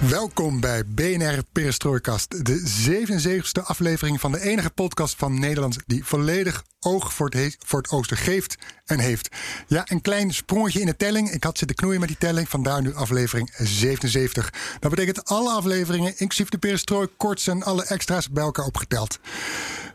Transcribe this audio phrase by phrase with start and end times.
[0.00, 6.64] Welkom bij BNR Perestrooikast, de 77ste aflevering van de enige podcast van Nederland die volledig
[6.80, 9.28] oog voor het, voor het oosten geeft en heeft.
[9.66, 11.30] Ja, een klein sprongetje in de telling.
[11.30, 14.52] Ik had zitten knoeien met die telling, vandaar nu aflevering 77.
[14.80, 19.18] Dat betekent alle afleveringen, inclusief de perestrooi, korts en alle extra's bij elkaar opgeteld.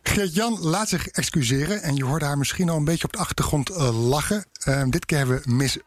[0.03, 3.69] Geert-Jan laat zich excuseren en je hoorde haar misschien al een beetje op de achtergrond
[3.69, 4.45] uh, lachen.
[4.67, 5.77] Uh, dit keer hebben we Miss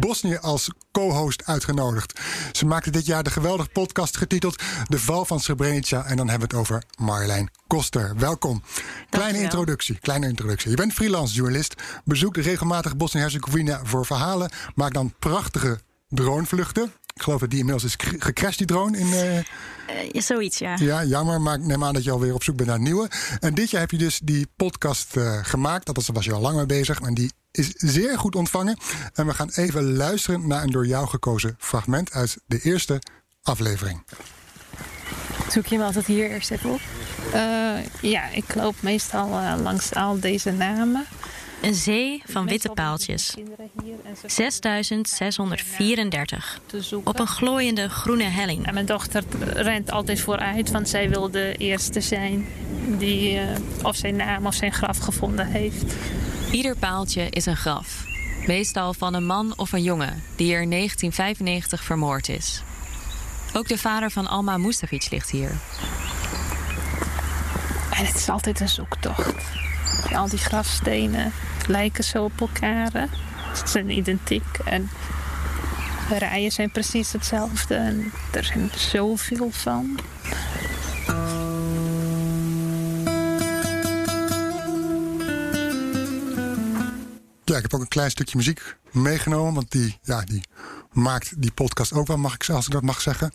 [0.00, 2.20] Bosnië als co-host uitgenodigd.
[2.52, 6.04] Ze maakte dit jaar de geweldige podcast getiteld De Val van Srebrenica.
[6.04, 8.16] En dan hebben we het over Marjolein Koster.
[8.16, 8.62] Welkom.
[9.10, 10.70] Kleine introductie, kleine introductie.
[10.70, 16.92] Je bent freelance journalist, bezoekt regelmatig Bosnië-Herzegovina voor verhalen, maakt dan prachtige dronevluchten.
[17.14, 18.98] Ik geloof dat die inmiddels is gecrashed, die drone.
[18.98, 19.36] In, uh...
[19.36, 19.42] Uh,
[20.22, 20.76] zoiets, ja.
[20.78, 23.10] Ja, jammer, maar ik neem aan dat je alweer op zoek bent naar nieuwe.
[23.40, 25.86] En dit jaar heb je dus die podcast uh, gemaakt.
[25.86, 28.78] Dat was je al lang mee bezig, maar die is zeer goed ontvangen.
[29.12, 33.02] En we gaan even luisteren naar een door jou gekozen fragment uit de eerste
[33.44, 34.02] aflevering.
[35.48, 36.80] Zoek je hem altijd hier eerst even op?
[37.34, 41.06] Uh, ja, ik loop meestal uh, langs al deze namen.
[41.62, 43.34] Een zee van witte paaltjes.
[44.26, 46.60] 6634.
[47.04, 48.66] Op een glooiende groene helling.
[48.66, 52.46] En mijn dochter rent altijd vooruit, want zij wil de eerste zijn
[52.98, 53.42] die uh,
[53.82, 55.94] of zijn naam of zijn graf gevonden heeft.
[56.50, 58.04] Ieder paaltje is een graf.
[58.46, 62.62] Meestal van een man of een jongen die er in 1995 vermoord is.
[63.56, 65.50] Ook de vader van Alma Mustafic ligt hier.
[67.90, 69.34] En het is altijd een zoektocht.
[70.12, 71.32] Al die grafstenen
[71.68, 73.08] lijken zo op elkaar.
[73.54, 74.90] Ze zijn identiek en
[76.08, 77.74] de rijen zijn precies hetzelfde.
[77.74, 79.98] En er zijn zoveel van.
[87.44, 89.54] Ja, ik heb ook een klein stukje muziek meegenomen.
[89.54, 90.42] Want die, ja, die
[90.94, 93.32] maakt die podcast ook wel, mag ik, als ik dat mag zeggen.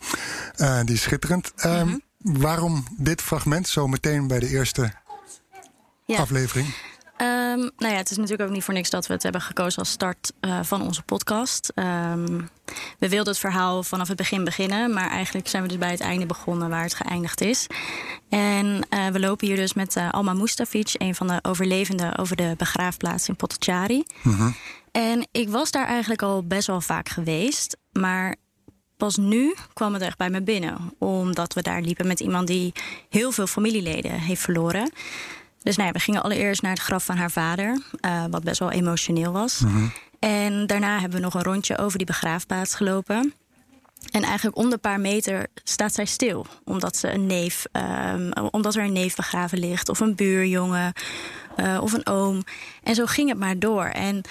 [0.56, 1.52] Uh, die is schitterend.
[1.56, 1.88] Mm -hmm.
[1.88, 2.02] um,
[2.40, 4.92] waarom dit fragment zo meteen bij de eerste
[6.04, 6.18] ja.
[6.18, 6.74] aflevering?
[7.22, 9.78] Um, nou ja, het is natuurlijk ook niet voor niks dat we het hebben gekozen
[9.78, 11.72] als start uh, van onze podcast.
[11.74, 12.48] Um,
[12.98, 16.00] we wilden het verhaal vanaf het begin beginnen, maar eigenlijk zijn we dus bij het
[16.00, 17.66] einde begonnen waar het geëindigd is.
[18.28, 22.36] En uh, we lopen hier dus met uh, Alma Mustafic, een van de overlevenden over
[22.36, 24.04] de begraafplaats in Potocari.
[24.22, 24.54] -hmm.
[24.90, 28.36] En ik was daar eigenlijk al best wel vaak geweest, maar
[28.96, 30.94] pas nu kwam het echt bij me binnen.
[30.98, 32.72] Omdat we daar liepen met iemand die
[33.08, 34.90] heel veel familieleden heeft verloren.
[35.62, 38.58] Dus nou ja, we gingen allereerst naar het graf van haar vader, uh, wat best
[38.58, 39.58] wel emotioneel was.
[39.58, 39.92] Mm -hmm.
[40.18, 43.34] En daarna hebben we nog een rondje over die begraafplaats gelopen.
[44.10, 46.46] En eigenlijk om de paar meter staat zij stil.
[46.64, 47.64] Omdat, ze een neef,
[48.12, 49.88] um, omdat er een neef begraven ligt.
[49.88, 50.92] Of een buurjongen.
[51.56, 52.42] Uh, of een oom.
[52.82, 53.84] En zo ging het maar door.
[53.84, 54.22] En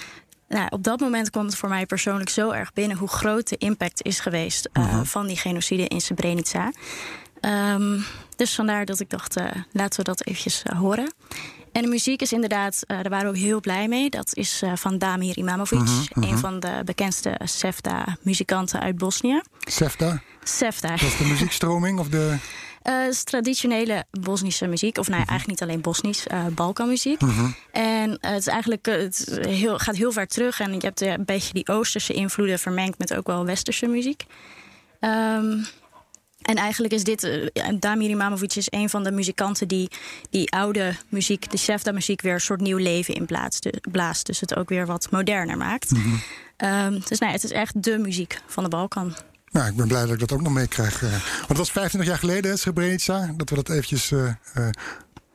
[0.48, 2.98] nou, op dat moment kwam het voor mij persoonlijk zo erg binnen...
[2.98, 5.04] hoe groot de impact is geweest uh, uh-huh.
[5.04, 6.72] van die genocide in Srebrenica.
[7.42, 8.06] Um,
[8.40, 11.14] dus vandaar dat ik dacht, uh, laten we dat eventjes uh, horen.
[11.72, 14.10] En de muziek is inderdaad, uh, daar waren we ook heel blij mee.
[14.10, 16.30] Dat is van Damir Imamovic, Mhm, -huh.
[16.30, 19.42] een van de bekendste Sefta-muzikanten uit Bosnië.
[19.60, 20.22] Sefta?
[20.44, 20.88] Sefta.
[20.88, 22.38] Dat is de muziekstroming of de...
[22.84, 24.98] Uh, is traditionele Bosnische muziek.
[24.98, 27.22] Of nou ja, eigenlijk niet alleen Bosnisch, uh, Balkanmuziek.
[27.22, 27.40] Mhm.
[27.40, 27.52] Uh.
[27.72, 30.60] En het, is eigenlijk, het heel, gaat heel ver terug.
[30.60, 34.26] En je hebt een beetje die Oosterse invloeden vermengd met ook wel Westerse muziek.
[35.00, 35.66] Um,
[36.42, 37.48] en eigenlijk is dit, uh,
[37.80, 39.92] Damir Imamovic is een van de muzikanten die
[40.30, 43.26] die oude muziek, de Sefta-muziek, weer een soort nieuw leven in
[43.92, 44.26] blaast.
[44.26, 45.92] Dus het ook weer wat moderner maakt.
[45.92, 46.94] Mm -hmm.
[46.94, 49.16] um, dus nou, het is echt de muziek van de Balkan.
[49.52, 51.02] Nou, ik ben blij dat ik dat ook nog meekrijg.
[51.02, 54.34] Uh, want het was 25 jaar geleden, Srebrenica, dat we dat eventjes uh,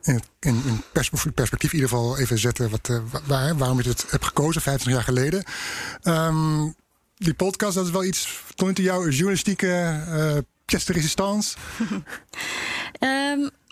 [0.01, 0.83] in, in, in
[1.33, 2.69] perspectief in ieder geval even zetten.
[2.69, 5.43] Wat, waar, waarom je het hebt gekozen, 25 jaar geleden.
[6.03, 6.75] Um,
[7.17, 10.03] die podcast, dat is wel iets, toont jouw journalistieke
[10.65, 11.55] pièce de résistance?
[12.99, 13.49] um,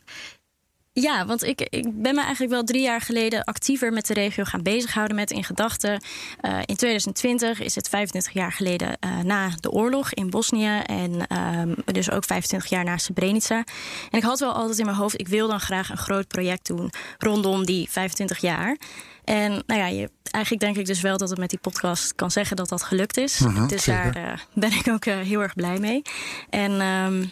[0.96, 4.44] Ja, want ik, ik ben me eigenlijk wel drie jaar geleden actiever met de regio
[4.44, 6.04] gaan bezighouden met in gedachten.
[6.42, 10.80] Uh, in 2020 is het 25 jaar geleden uh, na de oorlog in Bosnië.
[10.86, 13.64] En um, dus ook 25 jaar na Srebrenica.
[14.10, 16.68] En ik had wel altijd in mijn hoofd, ik wil dan graag een groot project
[16.68, 18.78] doen rondom die 25 jaar.
[19.24, 22.32] En nou ja, je, eigenlijk denk ik dus wel dat het met die podcast kan
[22.32, 23.38] zeggen dat dat gelukt is.
[23.38, 24.14] -hmm, dus zeker.
[24.14, 26.02] daar uh, ben ik ook heel erg blij mee.
[26.50, 27.32] En um,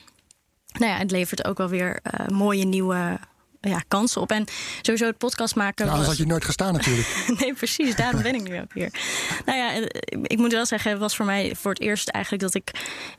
[0.74, 3.20] nou ja, het levert ook wel weer mooie nieuwe
[3.70, 4.32] ja, kansen op.
[4.32, 4.46] En
[4.82, 5.86] sowieso het podcast maken.
[5.86, 6.18] Ja, anders was...
[6.18, 7.24] had je nooit gestaan natuurlijk.
[7.40, 7.96] nee, precies.
[7.96, 8.90] Daarom ben ik nu ook hier.
[9.46, 9.88] Nou ja,
[10.24, 12.70] ik moet wel zeggen, het was voor mij voor het eerst eigenlijk dat ik...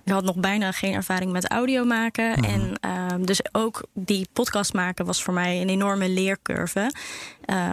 [0.05, 2.31] Ik had nog bijna geen ervaring met audio maken.
[2.31, 2.39] Mhm.
[2.39, 2.77] Mm -hmm.
[2.83, 6.93] En um, dus ook die podcast maken was voor mij een enorme leercurve.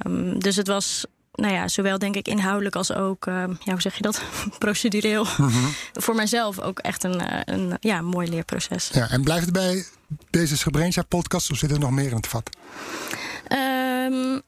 [0.06, 1.06] Um, dus het was
[1.40, 4.22] nou ja, zowel denk ik inhoudelijk als ook, uh, ja, hoe zeg je dat,
[4.60, 5.24] procedureel.
[5.24, 5.42] Mhm.
[5.42, 5.74] Mm -hmm.
[5.94, 7.22] Voor mijzelf ook echt een,
[7.54, 8.90] een ja, mooi leerproces.
[8.94, 9.86] Ja, en blijft het bij
[10.30, 12.50] deze Srebrenica-podcast of zit er nog meer in het vat?
[13.52, 14.42] Um,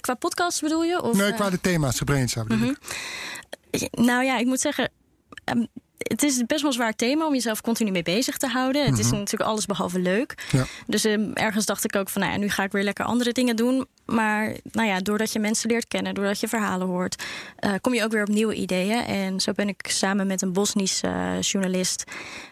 [0.00, 1.02] qua podcast bedoel je?
[1.02, 2.76] Of, nee, qua de thema's Srebrenica bedoel mm -hmm.
[3.70, 3.88] ik.
[3.90, 4.90] Nou ja, ik moet zeggen...
[5.44, 5.66] Um,
[5.98, 8.82] het is best wel een zwaar thema om jezelf continu mee bezig te houden.
[8.82, 9.00] Het Mhm.
[9.00, 10.46] is natuurlijk alles behalve leuk.
[10.52, 10.66] Ja.
[10.86, 13.32] Dus um, ergens dacht ik ook van, nou ja, nu ga ik weer lekker andere
[13.32, 13.86] dingen doen.
[14.12, 17.24] Maar nou ja, doordat je mensen leert kennen, doordat je verhalen hoort,
[17.60, 19.04] uh, kom je ook weer op nieuwe ideeën.
[19.04, 22.04] En zo ben ik samen met een Bosnische uh, journalist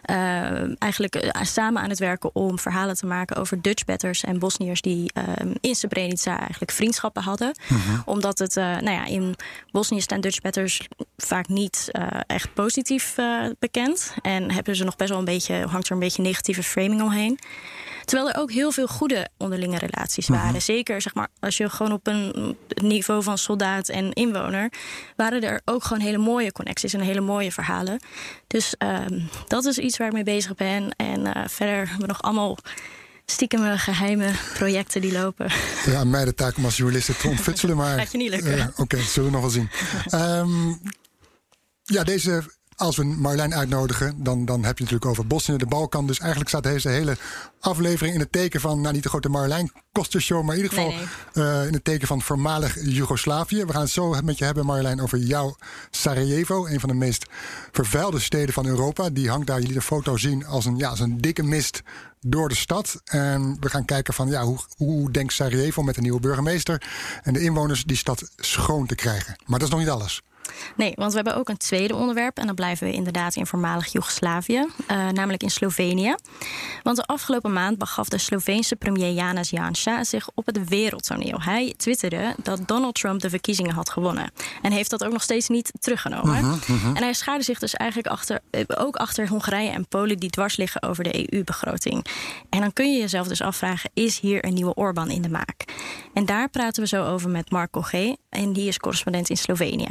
[0.09, 5.11] uh, eigenlijk samen aan het werken om verhalen te maken over Dutchbatters en Bosniërs die
[5.61, 7.55] in Srebrenica eigenlijk vriendschappen hadden.
[7.67, 8.01] Mhm.
[8.05, 9.35] Omdat het, nou ja, in
[9.71, 10.87] Bosnië staan Dutchbatters
[11.17, 11.91] vaak niet
[12.27, 13.15] echt positief
[13.59, 14.13] bekend.
[14.21, 17.39] En hebben ze nog best wel een beetje, hangt er een beetje negatieve framing omheen.
[18.07, 20.51] Terwijl er ook heel veel goede onderlinge relaties waren.
[20.51, 20.59] Mhm.
[20.59, 24.71] Zeker zeg maar, als je gewoon op een niveau van soldaat en inwoner...
[25.15, 27.99] waren er ook gewoon hele mooie connecties en hele mooie verhalen.
[28.47, 30.95] Dus um, dat is iets waar ik mee bezig ben.
[30.95, 32.57] En uh, verder hebben we nog allemaal
[33.25, 35.51] stiekem geheime projecten die lopen.
[35.85, 37.75] Ja, mij de taak om als journalist te ontfutselen.
[37.81, 38.57] Maar Gaat je niet lukken.
[38.57, 39.69] Uh, Oké, okay, zullen we nog wel zien.
[40.13, 40.81] um,
[41.83, 42.43] ja, deze
[42.77, 46.07] als we Marlijn uitnodigen, dan, dan heb je natuurlijk over Bosnië, de Balkan.
[46.07, 47.17] Dus eigenlijk staat deze hele
[47.59, 50.91] aflevering in het teken van, nou niet de grote Marlijn Kostershow, maar in ieder geval
[50.93, 51.45] nee, nee.
[51.45, 53.65] Uh, in het teken van voormalig Joegoslavië.
[53.65, 55.55] We gaan het zo met je hebben, Marlijn, over jouw
[55.89, 57.25] Sarajevo, een van de meest
[57.71, 59.09] vervuilde steden van Europa.
[59.09, 61.81] Die hangt daar, jullie de foto zien, als een, ja, als een dikke mist
[62.19, 63.01] door de stad.
[63.05, 66.81] En we gaan kijken van, ja, hoe, hoe denkt Sarajevo met de nieuwe burgemeester
[67.23, 69.35] en de inwoners die stad schoon te krijgen.
[69.45, 70.21] Maar dat is nog niet alles.
[70.75, 72.37] Nee, want we hebben ook een tweede onderwerp.
[72.37, 74.65] En dan blijven we inderdaad in voormalig Joegoslavië.
[74.91, 76.15] Uh, namelijk in Slovenië.
[76.83, 81.41] Want de afgelopen maand begaf de Sloveense premier Janez Janša zich op het wereldtoneel.
[81.41, 84.31] Hij twitterde dat Donald Trump de verkiezingen had gewonnen.
[84.61, 86.35] En heeft dat ook nog steeds niet teruggenomen.
[86.35, 86.95] Uh -huh, uh -huh.
[86.95, 90.17] En hij schaarde zich dus eigenlijk achter, ook achter Hongarije en Polen...
[90.17, 92.05] die dwars liggen over de EU-begroting.
[92.49, 93.89] En dan kun je jezelf dus afvragen...
[93.93, 95.65] is hier een nieuwe Orbán in de maak?
[96.17, 97.93] En daar praten we zo over met Marco G.
[98.29, 99.89] En die is correspondent in Slovenië.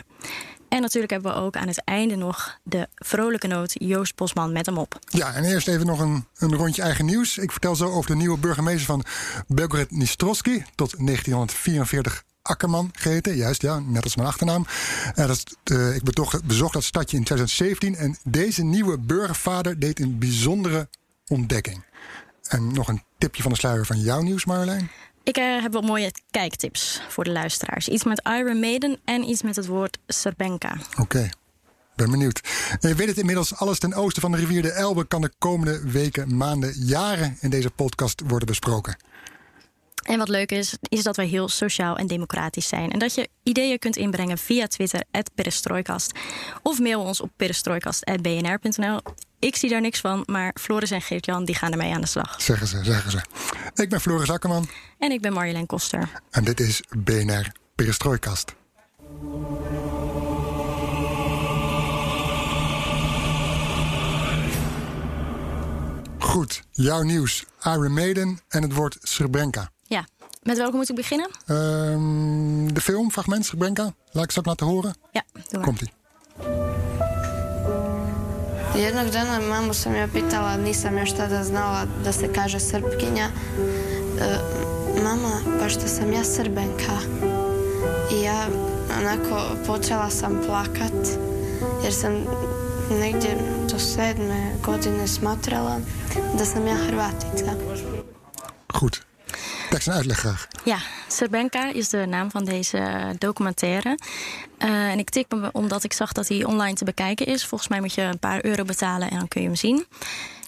[0.68, 4.66] En natuurlijk hebben we ook aan het einde nog de vrolijke noot Joost Bosman met
[4.66, 4.98] hem op.
[5.08, 7.38] Ja, en eerst even nog een, een rondje eigen nieuws.
[7.38, 9.04] Ik vertel zo over de nieuwe burgemeester van
[9.46, 10.64] Belgrad Nistrovski.
[10.74, 13.36] Tot 1944 Akkerman geheten.
[13.36, 14.66] Juist, ja, net als mijn achternaam.
[15.16, 16.02] Uh, dat, uh, ik
[16.44, 17.94] bezocht dat stadje in 2017.
[17.96, 20.88] En deze nieuwe burgervader deed een bijzondere
[21.26, 21.84] ontdekking.
[22.48, 24.90] En nog een tipje van de sluier van jouw nieuws, Marjolein.
[25.26, 27.88] Ik uh, heb wat mooie kijktips voor de luisteraars.
[27.88, 30.76] Iets met Iron Maiden en iets met het woord Serbenka.
[31.00, 31.28] Oké.
[31.94, 32.40] Ben benieuwd.
[32.80, 35.32] En je weet het inmiddels, alles ten oosten van de rivier de Elbe kan de
[35.38, 38.96] komende weken, maanden, jaren in deze podcast worden besproken.
[40.06, 42.90] En wat leuk is, is dat wij heel sociaal en democratisch zijn.
[42.90, 45.02] En dat je ideeën kunt inbrengen via Twitter,
[45.34, 46.12] perestrooikast.
[46.62, 49.00] Of mail ons op perestrooikast.bnr.nl.
[49.38, 52.42] Ik zie daar niks van, maar Floris en Geert-Jan die gaan ermee aan de slag.
[52.42, 53.20] Zeggen ze, zeggen ze.
[53.74, 54.68] Ik ben Floris Akkerman.
[54.98, 56.08] En ik ben Marjolein Koster.
[56.30, 58.54] En dit is BNR Perestrooikast.
[66.18, 67.44] Goed, jouw nieuws.
[67.62, 69.70] Iron Maiden en het woord Srebrenica.
[70.46, 71.30] Met welke moet ik beginnen?
[71.46, 73.82] Um, de film, fragment Srebrenica.
[74.12, 74.94] Laat ik straks laten horen.
[75.12, 75.60] Ja, doe maar.
[75.60, 75.88] Komt-ie.
[78.74, 83.30] Jednog dana mamu sam ja pitala, nisam još tada znala da se kaže Srpkinja.
[84.20, 84.38] E,
[85.02, 86.98] mama, pa što sam ja Srbenka?
[88.12, 88.46] I ja
[88.98, 91.18] onako počela sam plakat,
[91.84, 92.12] jer sam
[92.90, 93.36] negdje
[93.70, 95.80] do sedme godine smatrala
[96.38, 97.52] da sam ja Hrvatica.
[98.80, 99.05] Goed.
[99.70, 100.48] Tekst en uitleg graag.
[100.64, 103.98] Ja, Srebrenica is de naam van deze documentaire.
[104.58, 107.44] Uh, en ik tik hem omdat ik zag dat hij online te bekijken is.
[107.46, 109.86] Volgens mij moet je een paar euro betalen en dan kun je hem zien.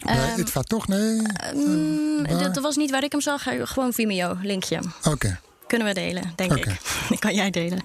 [0.04, 0.88] Bij Ehm, Itva toch?
[0.88, 1.22] Nee?
[2.38, 3.42] Dat, dat was niet waar ik hem zag.
[3.62, 4.80] Gewoon Vimeo, linkje.
[5.04, 5.40] Oké.
[5.68, 6.70] Kunnen we delen, denk Oké.
[6.70, 6.80] ik.
[7.08, 7.82] Die kan jij delen.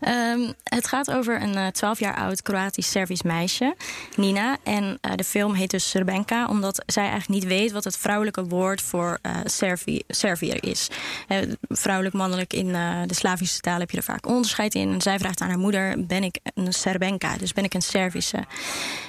[0.00, 3.74] Ehm, het gaat over een eh, 12 jaar oud Kroatisch-Servisch meisje,
[4.16, 4.56] Nina.
[4.62, 8.44] En eh, de film heet dus Srebenka, omdat zij eigenlijk niet weet wat het vrouwelijke
[8.44, 10.88] woord voor eh Servi Serviër is.
[11.68, 12.72] Vrouwelijk, mannelijk in
[13.06, 14.92] de Slavische taal heb je er vaak onderscheid in.
[14.92, 17.36] En zij vraagt aan haar moeder: Ben ik een Serbenka?
[17.36, 18.44] Dus ben ik een Servische?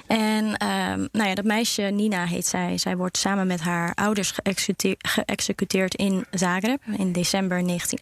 [0.07, 2.77] En ehm, nou ja, dat meisje, Nina heet zij.
[2.77, 6.81] Zij wordt samen met haar ouders geëxecuteer- geëxecuteerd in Zagreb.
[6.97, 8.00] In december 1991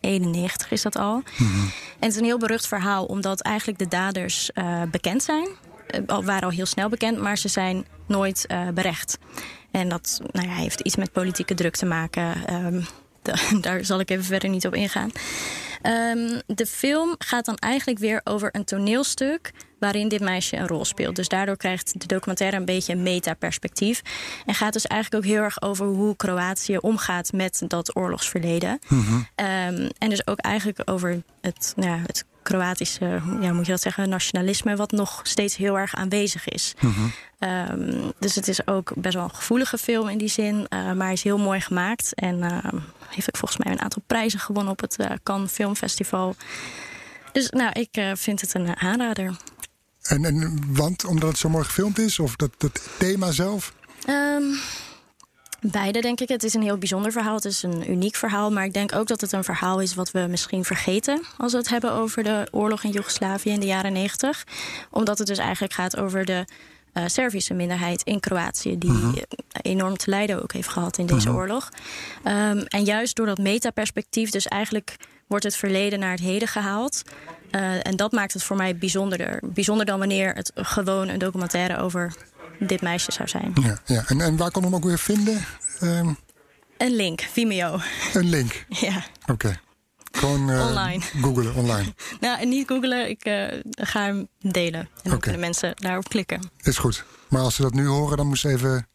[0.70, 1.22] is dat al.
[1.40, 5.48] En het is een heel berucht verhaal, omdat eigenlijk de daders eh, bekend zijn.
[5.88, 9.18] Eh, al waren al heel snel bekend, maar ze zijn nooit eh, berecht.
[9.72, 12.46] En dat nou ja, heeft iets met politieke druk te maken.
[12.48, 12.82] Ehm,
[13.22, 15.12] da- daar zal ik even verder niet op ingaan.
[15.86, 20.86] Ehm, de film gaat dan eigenlijk weer over een toneelstuk waarin dit meisje een rol
[20.86, 21.16] speelt.
[21.16, 24.02] Dus daardoor krijgt de documentaire een beetje een metaperspectief.
[24.46, 28.80] En gaat dus eigenlijk ook heel erg over hoe Kroatië omgaat met dat oorlogsverleden.
[29.36, 33.82] Ehm, en dus ook eigenlijk over het, nou ja, het Kroatische, ja, moet je dat
[33.82, 36.74] zeggen, nationalisme, wat nog steeds heel erg aanwezig is.
[37.40, 41.06] Ehm, dus het is ook best wel een gevoelige film in die zin, eh, maar
[41.06, 42.14] hij is heel mooi gemaakt.
[42.14, 42.44] En
[43.10, 46.36] heeft ook volgens mij een aantal prijzen gewonnen op het eh, Cannes Filmfestival.
[47.32, 49.38] Dus nou, ik eh, vind het een eh, aanrader.
[50.02, 52.20] En, en, want omdat het zo mooi gefilmd is?
[52.20, 53.74] Of dat, dat thema zelf?
[54.06, 54.44] Ehm,
[55.62, 56.30] beide, denk ik.
[56.30, 57.36] Het is een heel bijzonder verhaal.
[57.36, 58.52] Het is een uniek verhaal.
[58.52, 61.22] Maar ik denk ook dat het een verhaal is wat we misschien vergeten.
[61.38, 64.44] als we het hebben over de oorlog in Joegoslavië in de jaren negentig.
[64.90, 66.46] Omdat het dus eigenlijk gaat over de.
[66.96, 69.22] Eh, Servische minderheid in Kroatië, die eh,
[69.62, 71.70] enorm te lijden ook heeft gehad in deze oorlog.
[72.24, 74.96] Ehm, en juist door dat metaperspectief, dus eigenlijk
[75.28, 77.02] wordt het verleden naar het heden gehaald.
[77.52, 79.40] Eh, en dat maakt het voor mij bijzonderder.
[79.44, 82.14] Bijzonder dan wanneer het gewoon een documentaire over
[82.60, 83.52] dit meisje zou zijn.
[83.62, 84.04] Ja, ja.
[84.08, 85.46] En, en waar kon hem ook weer vinden?
[85.80, 86.14] Ehm,
[86.78, 87.80] Een link, Vimeo.
[88.14, 88.66] een link.
[88.88, 89.04] Ja.
[89.28, 89.60] Oké.
[90.16, 91.02] Gewoon eh, Online.
[91.22, 91.94] googlen online.
[92.20, 94.90] Nou, niet googlen, ik eh, ga hem delen.
[95.04, 96.50] En dan kunnen mensen daarop klikken.
[96.62, 97.04] Is goed.
[97.30, 98.88] Maar als ze dat nu horen, dan moesten ze even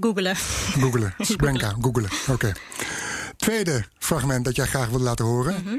[0.00, 0.36] Googelen.
[0.80, 1.14] googlen.
[1.18, 2.10] Srebrenica, googlen.
[2.28, 2.52] Oké.
[3.36, 5.62] Tweede fragment dat jij graag wilde laten horen.
[5.64, 5.76] Mhm.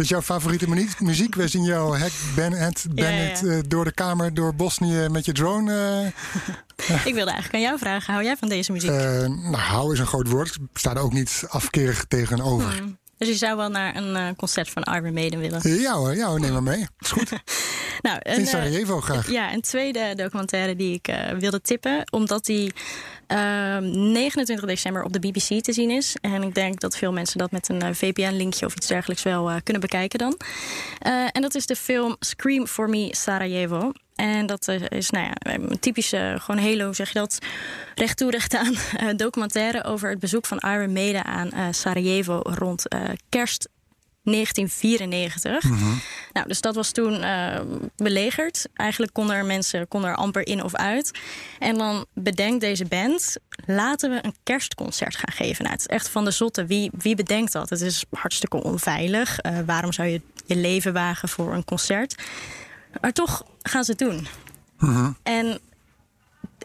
[0.00, 1.34] Is jouw favoriete muziek.
[1.34, 3.46] We zien jou Hack Bennett, ja, Bennett ja.
[3.48, 5.72] eh, door de kamer, door Bosnië met je drone.
[6.76, 8.90] eh, ik wilde eigenlijk aan jou vragen, hou jij van deze muziek?
[8.90, 10.54] eh, nou, hou is een groot woord.
[10.54, 12.82] Ik sta er ook niet afkerig tegenover.
[13.18, 15.80] Dus je zou wel naar een concert van Iron Maiden willen?
[15.80, 16.86] Ja hoor, ja hoor, neem maar mee.
[16.98, 17.30] Is goed.
[18.02, 19.30] Nou, een, In Sarajevo graag.
[19.30, 22.02] Ja, een tweede documentaire die ik wilde tippen.
[22.10, 22.72] Omdat die
[23.30, 26.16] ehm, 29 december op de BBC te zien is.
[26.20, 29.50] En ik denk dat veel mensen dat met een eh, VPN-linkje of iets dergelijks wel
[29.50, 30.36] eh, kunnen bekijken dan.
[30.98, 33.92] Eh, en dat is de film Scream for Me Sarajevo.
[34.14, 37.38] En dat is nou ja, een typische, gewoon hoe zeg je dat,
[37.94, 38.76] recht toe recht aan
[39.16, 42.84] documentaire over het bezoek van Iron Maiden aan Sarajevo rond
[43.28, 43.68] kerst
[44.22, 45.64] 1994.
[46.32, 47.60] Nou, de stad was toen eh,
[47.96, 48.66] belegerd.
[48.74, 51.18] Eigenlijk konden er mensen konden er amper in of uit.
[51.58, 53.36] En dan bedenkt deze band...
[53.66, 55.64] laten we een kerstconcert gaan geven.
[55.64, 56.66] Nou, het is echt van de zotte.
[56.66, 57.70] Wie, wie bedenkt dat?
[57.70, 59.38] Het is hartstikke onveilig.
[59.38, 62.22] Eh, waarom zou je je leven wagen voor een concert?
[63.00, 64.26] Maar toch gaan ze het doen.
[65.22, 65.60] En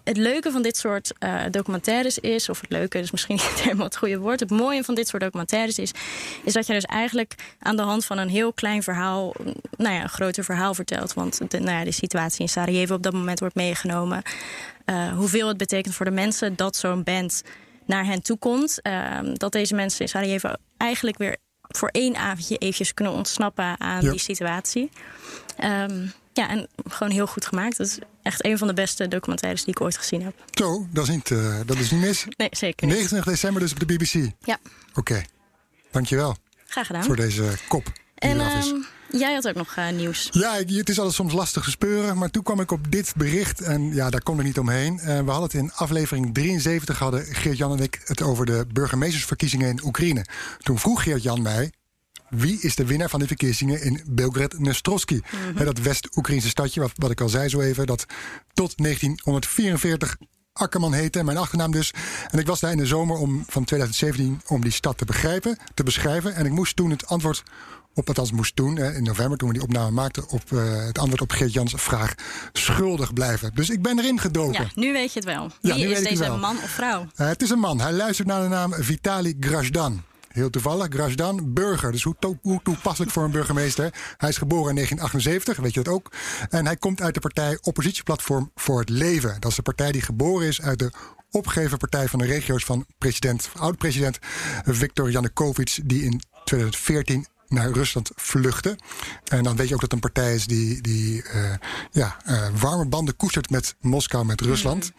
[0.05, 3.85] het leuke van dit soort eh, documentaires is, of het leuke is misschien niet helemaal
[3.85, 4.39] het goede woord.
[4.39, 5.91] Het mooie van dit soort documentaires is,
[6.43, 9.33] is dat je dus eigenlijk aan de hand van een heel klein verhaal,
[9.77, 11.13] nou ja, een groter verhaal vertelt.
[11.13, 14.21] Want de, nou ja, de situatie in Sarajevo op dat moment wordt meegenomen.
[14.85, 17.43] Eh, hoeveel het betekent voor de mensen dat zo'n band
[17.85, 18.81] naar hen toe komt.
[18.81, 24.03] Eh, dat deze mensen in Sarajevo eigenlijk weer voor één avondje eventjes kunnen ontsnappen aan
[24.03, 24.09] Ja.
[24.11, 24.89] die situatie.
[25.57, 27.79] Ehm, ja, en gewoon heel goed gemaakt.
[27.79, 30.33] Is echt een van de beste documentaires die ik ooit gezien heb.
[30.51, 32.25] Zo, dat is niet, eh, dat is niet mis.
[32.37, 32.95] Nee, zeker niet.
[32.95, 34.31] 29 december dus op de BBC.
[34.39, 34.57] Ja,
[34.93, 35.23] Oké.
[35.91, 36.35] Dankjewel
[36.67, 37.03] graag gedaan.
[37.03, 38.75] voor deze kop en ehm,
[39.11, 40.27] jij had ook nog eh, nieuws.
[40.31, 42.17] Ja, het is altijd soms lastig te speuren.
[42.17, 43.61] Maar toen kwam ik op dit bericht.
[43.61, 44.99] En ja, daar kon ik niet omheen.
[44.99, 49.69] Eh, we hadden het in aflevering 73 hadden Geert-Jan en ik het over de burgemeestersverkiezingen
[49.69, 50.25] in Oekraïne.
[50.57, 51.71] Toen vroeg Geert-Jan mij.
[52.35, 55.21] Wie is de winnaar van de verkiezingen in Belgrad-Nostrovski?
[55.55, 58.05] Hè, Dat West-Oekraïnse stadje, wat, wat ik al zei zo even, dat
[58.53, 60.17] tot 1944
[60.53, 61.93] Akkerman heette, mijn achternaam dus.
[62.31, 65.57] En ik was daar in de zomer om, van 2017 om die stad te begrijpen,
[65.73, 66.35] te beschrijven.
[66.35, 67.43] En ik moest toen het antwoord
[67.93, 71.21] op, althans moest toen, in november toen we die opname maakten, op eh, het antwoord
[71.21, 72.13] op Geert Jans vraag
[72.53, 73.51] schuldig blijven.
[73.53, 74.63] Dus ik ben erin gedoken.
[74.63, 75.51] Ja, nu weet je het wel.
[75.61, 76.37] Ja, Wie nu is weet deze wel.
[76.37, 77.07] man of vrouw?
[77.15, 77.79] Eh, het is een man.
[77.81, 80.03] Hij luistert naar de naam Vitali Grajdan.
[80.35, 81.91] Heel toevallig, Grajdan, burger.
[81.91, 83.93] Dus hoe, to- hoe toepasselijk voor een burgemeester.
[84.17, 86.11] Hij is geboren in 1978, weet je dat ook.
[86.49, 89.35] En hij komt uit de partij Oppositieplatform voor het Leven.
[89.39, 90.91] Dat is de partij die geboren is uit de
[91.31, 94.17] opgeverpartij van de regio's van president, oud-president
[94.63, 98.77] Viktor Yanukovych, die in 2014 naar Rusland vluchtte.
[99.23, 101.53] En dan weet je ook dat het een partij is die, die eh,
[101.91, 104.91] ja, eh, warme banden koestert met Moskou, met Rusland.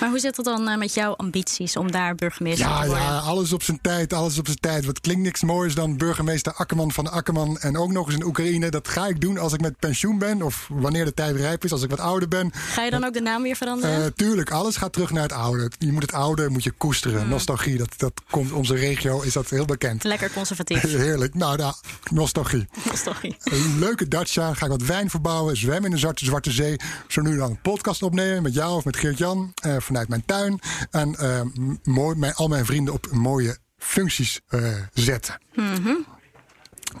[0.00, 3.04] Maar hoe zit het dan eh, met jouw ambities om daar burgemeester Ja, te worden?
[3.04, 4.84] ja, alles op zijn tijd, alles op zijn tijd.
[4.84, 8.68] Wat klinkt niks moois dan burgemeester Akkerman van Akkerman en ook nog eens in Oekraïne.
[8.70, 11.72] Dat ga ik doen als ik met pensioen ben of wanneer de tijd rijp is,
[11.72, 12.50] als ik wat ouder ben.
[12.54, 14.04] Ga je dan ook de naam weer veranderen?
[14.04, 15.70] Eh, tuurlijk, alles gaat terug naar het oude.
[15.78, 17.28] Je moet het oude moet je koesteren.
[17.28, 20.04] Nostalgie, dat, dat komt onze regio, is dat heel bekend.
[20.04, 20.82] Lekker conservatief.
[21.06, 21.34] Heerlijk.
[21.34, 21.74] Nou, nou,
[22.10, 22.68] nostalgie.
[22.84, 23.36] Nostalgie.
[23.44, 26.76] Een leuke Dacia, ga ik wat wijn verbouwen, zwemmen in de Zwarte, Zwarte Zee.
[27.08, 30.58] Zo nu dan een podcast opnemen met jou of met Geert-Jan eh, vanuit mijn tuin.
[30.90, 31.40] En eh,
[31.82, 35.38] mooi, mijn, al mijn vrienden op mooie functies eh, zetten.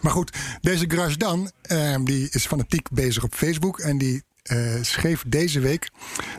[0.00, 1.50] Maar goed, deze Grasdan
[2.04, 3.78] die is fanatiek bezig op Facebook.
[3.78, 5.90] En die eh, schreef deze week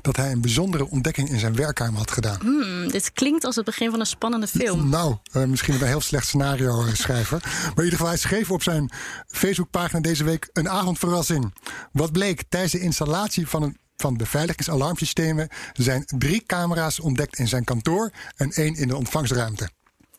[0.01, 2.39] dat hij een bijzondere ontdekking in zijn werkkamer had gedaan.
[2.41, 4.89] Hmm, dit klinkt als het begin van een spannende film.
[4.89, 7.39] Nou, eh, misschien een heel slecht scenario eh, schrijver.
[7.43, 8.91] Maar in ieder geval, hij schreef op zijn
[9.27, 11.53] Facebookpagina deze week een avondverrassing.
[11.91, 17.63] Wat bleek tijdens de installatie van een van beveiligingsalarmsystemen zijn drie camera's ontdekt in zijn
[17.63, 19.69] kantoor en één in de ontvangstruimte.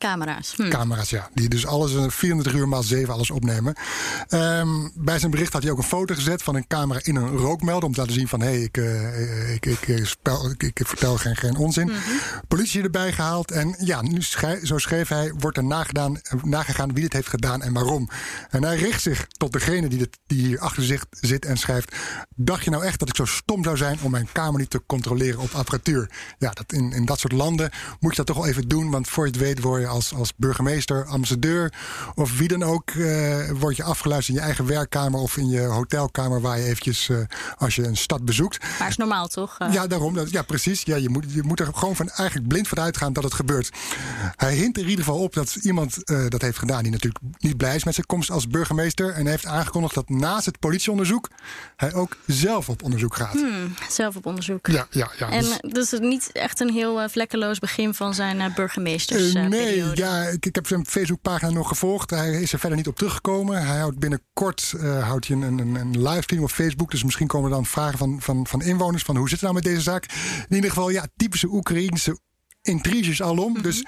[0.02, 0.52] Camera's.
[0.56, 0.68] Hm.
[0.68, 1.28] Camera's, ja.
[1.34, 3.74] Die dus alles eh, 24 uur maal 7 alles opnemen.
[4.28, 7.28] Ehm, bij zijn bericht had hij ook een foto gezet van een camera in een
[7.28, 7.84] rookmelder.
[7.88, 10.86] Om te laten zien van, hé, hey, ik, eh, ik, ik, ik, spel- ik, ik
[10.86, 11.92] vertel geen, geen onzin.
[12.48, 13.50] Politie erbij gehaald.
[13.50, 17.28] En ja, nu schrij- zo schreef hij, wordt er nagedaan, eh, nagegaan wie dit heeft
[17.28, 18.08] gedaan en waarom.
[18.50, 21.96] En hij richt zich tot degene die, dit, die hier achter zich zit en schrijft...
[22.36, 24.82] Dacht je nou echt dat ik zo stom zou zijn om mijn kamer niet te
[24.86, 26.10] controleren op apparatuur?
[26.38, 28.90] Ja, dat in, in dat soort landen moet je dat toch wel even doen.
[28.90, 31.72] Want voor je het weet word je als, als burgemeester, ambassadeur
[32.14, 32.90] of wie dan ook...
[32.90, 36.40] eh, word je afgeluisterd in je eigen werkkamer of in je hotelkamer...
[36.40, 37.18] waar je eventjes, eh,
[37.56, 38.64] als je een stad bezoekt...
[38.78, 39.56] Maar is normaal toch?
[39.58, 40.14] Eh, Ja, daarom.
[40.14, 40.82] Dat- Ja, precies.
[40.82, 43.70] Ja, je, moet, je moet er gewoon van eigenlijk blind van uitgaan dat het gebeurt.
[44.36, 45.96] Hij hint er in ieder geval op dat iemand
[46.28, 46.82] dat heeft gedaan...
[46.82, 49.10] die natuurlijk niet blij is met zijn komst als burgemeester...
[49.10, 51.28] en heeft aangekondigd dat naast het politieonderzoek...
[51.76, 53.36] hij ook zelf op onderzoek gaat.
[53.88, 54.66] Zelf op onderzoek.
[54.66, 55.30] Ja, ja, ja.
[55.30, 59.81] En dus- het niet echt een heel vlekkeloos begin van zijn eh, Eh, burgemeestersperiode.
[59.94, 62.10] Ja, ik, ik heb zijn Facebookpagina nog gevolgd.
[62.10, 63.66] Hij is er verder niet op teruggekomen.
[63.66, 66.90] Hij houdt binnenkort eh, houdt hij een, een, een livestream op Facebook.
[66.90, 69.54] Dus misschien komen er dan vragen van, van, van inwoners van hoe zit het nou
[69.54, 70.04] met deze zaak.
[70.48, 72.18] In ieder geval, ja, typische Oekraïense
[72.62, 73.62] intriges alom.
[73.62, 73.84] Dus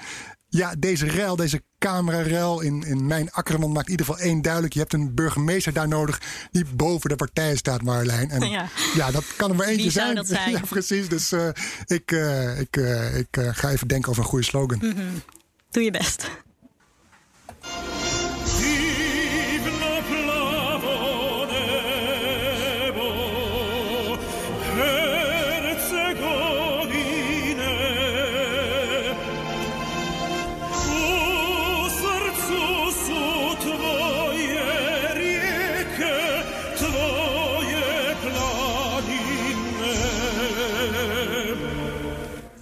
[0.47, 4.73] ja, deze rel, deze camerarel in, in mijn Akkerman maakt in ieder geval één duidelijk.
[4.73, 8.29] Je hebt een burgemeester daar nodig die boven de partijen staat, Marjolein.
[8.29, 8.67] En Ja.
[8.95, 10.15] ja, dat kan er maar eentje zijn.
[10.15, 10.51] dat zijn?
[10.55, 11.09] Ja, precies.
[11.09, 11.47] Dus eh,
[11.85, 12.75] ik, eh, ik,
[13.15, 14.81] ik ga even denken over een goede slogan.
[15.75, 16.31] Doe je best.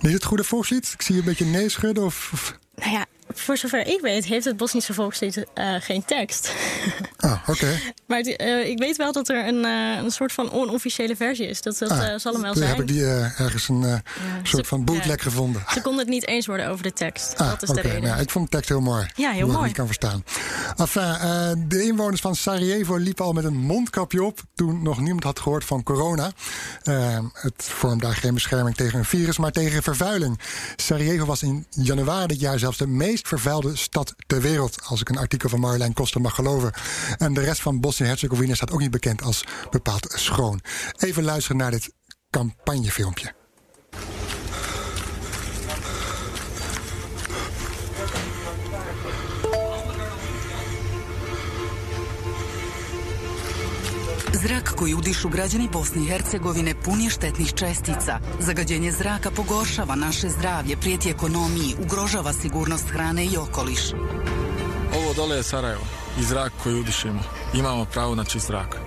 [0.02, 0.92] Is het goede volkslied?
[0.94, 2.04] Ik zie je een beetje nee schudden.
[2.04, 6.52] Of, of- Nou ja, voor zover ik weet heeft het Bosnische volkslied eh, geen tekst.
[7.18, 7.80] Ah, oké.
[8.08, 11.48] maar het, eh, ik weet wel dat er een, eh, een soort van onofficiële versie
[11.48, 11.62] is.
[11.62, 12.70] Dat, dat Ah, zal hem wel zijn.
[12.70, 14.02] heb ik die ergens een
[14.44, 15.24] soort ze- van bootleg ja.
[15.24, 15.64] gevonden.
[15.74, 17.38] Ze konden het niet eens worden over de tekst.
[17.38, 18.02] Ah, dat is de reden.
[18.04, 19.06] Nou, ik vond de tekst heel mooi.
[19.16, 19.66] Ja, heel ik mooi.
[19.66, 20.24] niet kan verstaan.
[20.78, 24.42] Enfin, de inwoners van Sarajevo liepen al met een mondkapje op...
[24.56, 26.32] toen nog niemand had gehoord van corona.
[26.84, 30.40] Eh, het vormt daar geen bescherming tegen een virus, maar tegen vervuiling.
[30.76, 34.84] Sarajevo was in januari dit jaar zelfs de meest vervuilde stad ter wereld...
[34.84, 36.74] als ik een artikel van Marjolein Koster mag geloven.
[37.18, 40.62] En de rest van Bosnië-Herzegovina staat ook niet bekend als bepaald schoon.
[40.98, 41.94] Even luisteren naar dit
[42.30, 43.43] campagnefilmpje.
[54.44, 58.20] Zrak koji udišu građani Bosne i Hercegovine pun je štetnih čestica.
[58.40, 63.94] Zagađenje zraka pogoršava naše zdravlje, prijeti ekonomiji, ugrožava sigurnost hrane i okoliš.
[64.98, 65.84] Ovo dole je Sarajevo
[66.20, 67.20] i zrak koji udišemo.
[67.54, 68.80] Imamo pravo na čist zrak.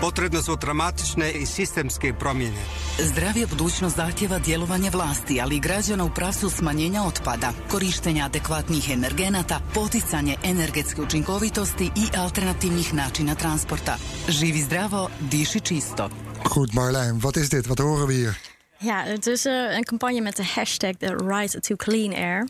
[0.00, 2.62] Potrebne su dramatične i sistemske promjene.
[2.98, 9.60] Zdravija budućnost zahtjeva djelovanje vlasti, ali i građana u pravcu smanjenja otpada, korištenja adekvatnih energenata,
[9.74, 13.96] poticanje energetske učinkovitosti i alternativnih načina transporta.
[14.28, 16.10] Živi zdravo, diši čisto.
[16.44, 17.66] Goed, Marlijn, wat is dit?
[17.66, 18.55] Wat horen we hier?
[18.78, 22.48] Ja, het is eh, een campagne met de hashtag The Right to Clean Air.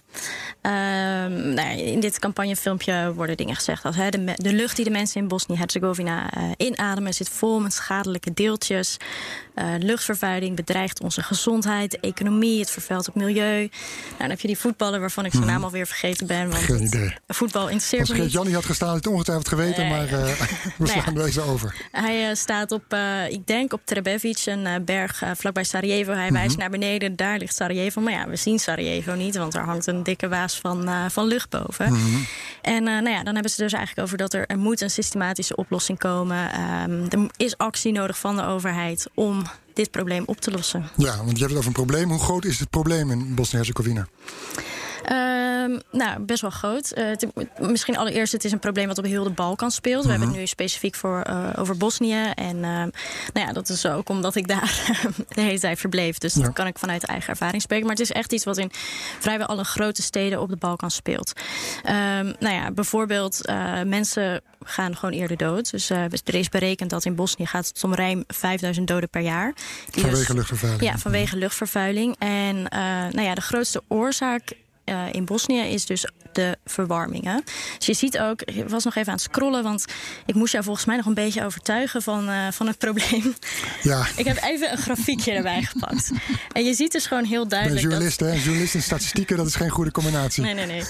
[0.60, 4.84] Ehm, nou ja, in dit campagnefilmpje worden dingen gezegd als hè, de, de lucht die
[4.84, 8.96] de mensen in Bosnië-Herzegovina eh, inademen zit vol met schadelijke deeltjes.
[9.54, 13.58] Eh, luchtvervuiling bedreigt onze gezondheid, economie, het vervuilt het milieu.
[13.58, 13.70] Nou,
[14.18, 15.52] dan heb je die voetballer waarvan ik zijn Mhm.
[15.52, 16.50] naam alweer vergeten ben.
[16.50, 17.14] Want Geen idee.
[17.26, 20.06] voetbal interesseert Als me niet had gestaan, had het ongetwijfeld geweten, maar
[20.78, 20.86] we ja.
[20.86, 21.74] slaan deze over.
[21.90, 22.96] Hij staat op,
[23.28, 26.14] ik denk op Trebevic, een berg vlakbij Sarajevo.
[26.16, 26.34] Hij Mhm.
[26.38, 28.00] wijst naar beneden, daar ligt Sarajevo.
[28.00, 31.26] Maar ja, we zien Sarajevo niet, want er hangt een dikke waas van, eh, van
[31.26, 31.92] lucht boven.
[31.92, 32.16] Mhm.
[32.62, 34.90] En eh, nou ja, dan hebben ze dus eigenlijk over dat er, er moet een
[34.90, 36.52] systematische oplossing komen.
[36.52, 39.42] Ehm, er is actie nodig van de overheid om
[39.74, 40.88] dit probleem op te lossen.
[40.96, 42.10] Ja, want je hebt het over een probleem.
[42.10, 44.06] Hoe groot is het probleem in Bosnië-Herzegovina?
[45.06, 46.90] Ehm, nou, best wel groot.
[46.90, 47.26] Eh, het-
[47.58, 50.04] misschien allereerst, het is een probleem wat op heel de Balkan speelt.
[50.04, 52.30] We hebben het nu specifiek voor, eh, over Bosnië.
[52.34, 52.88] En ehm,
[53.32, 54.80] nou ja, dat is ook omdat ik daar
[55.28, 56.18] de hele tijd verbleef.
[56.18, 56.42] Dus Ja.
[56.42, 57.86] dat kan ik vanuit eigen ervaring spreken.
[57.86, 58.70] Maar het is echt iets wat in
[59.18, 61.32] vrijwel alle grote steden op de Balkan speelt.
[61.82, 65.70] Ehm, nou ja, bijvoorbeeld, eh, mensen gaan gewoon eerder dood.
[65.70, 69.54] Dus er is berekend dat in Bosnië gaat het om ruim 5000 doden per jaar.
[69.90, 70.82] Die Vanwege luchtvervuiling.
[70.90, 72.14] Ja, vanwege luchtvervuiling.
[72.18, 72.78] En eh,
[73.10, 74.52] nou ja, de grootste oorzaak
[74.86, 77.42] eh, in Bosnië is dus de verwarmingen.
[77.78, 79.84] Dus je ziet ook, ik was nog even aan het scrollen, want
[80.26, 83.34] ik moest jou volgens mij nog een beetje overtuigen van, eh, van het probleem.
[83.82, 86.10] Ja, Ik heb even een grafiekje erbij gepakt.
[86.52, 87.82] En je ziet dus gewoon heel ben duidelijk.
[87.82, 88.32] dat- journalist, hè?
[88.44, 90.42] Journalist en statistieken, dat is geen goede combinatie.
[90.42, 90.82] Nee, nee, nee.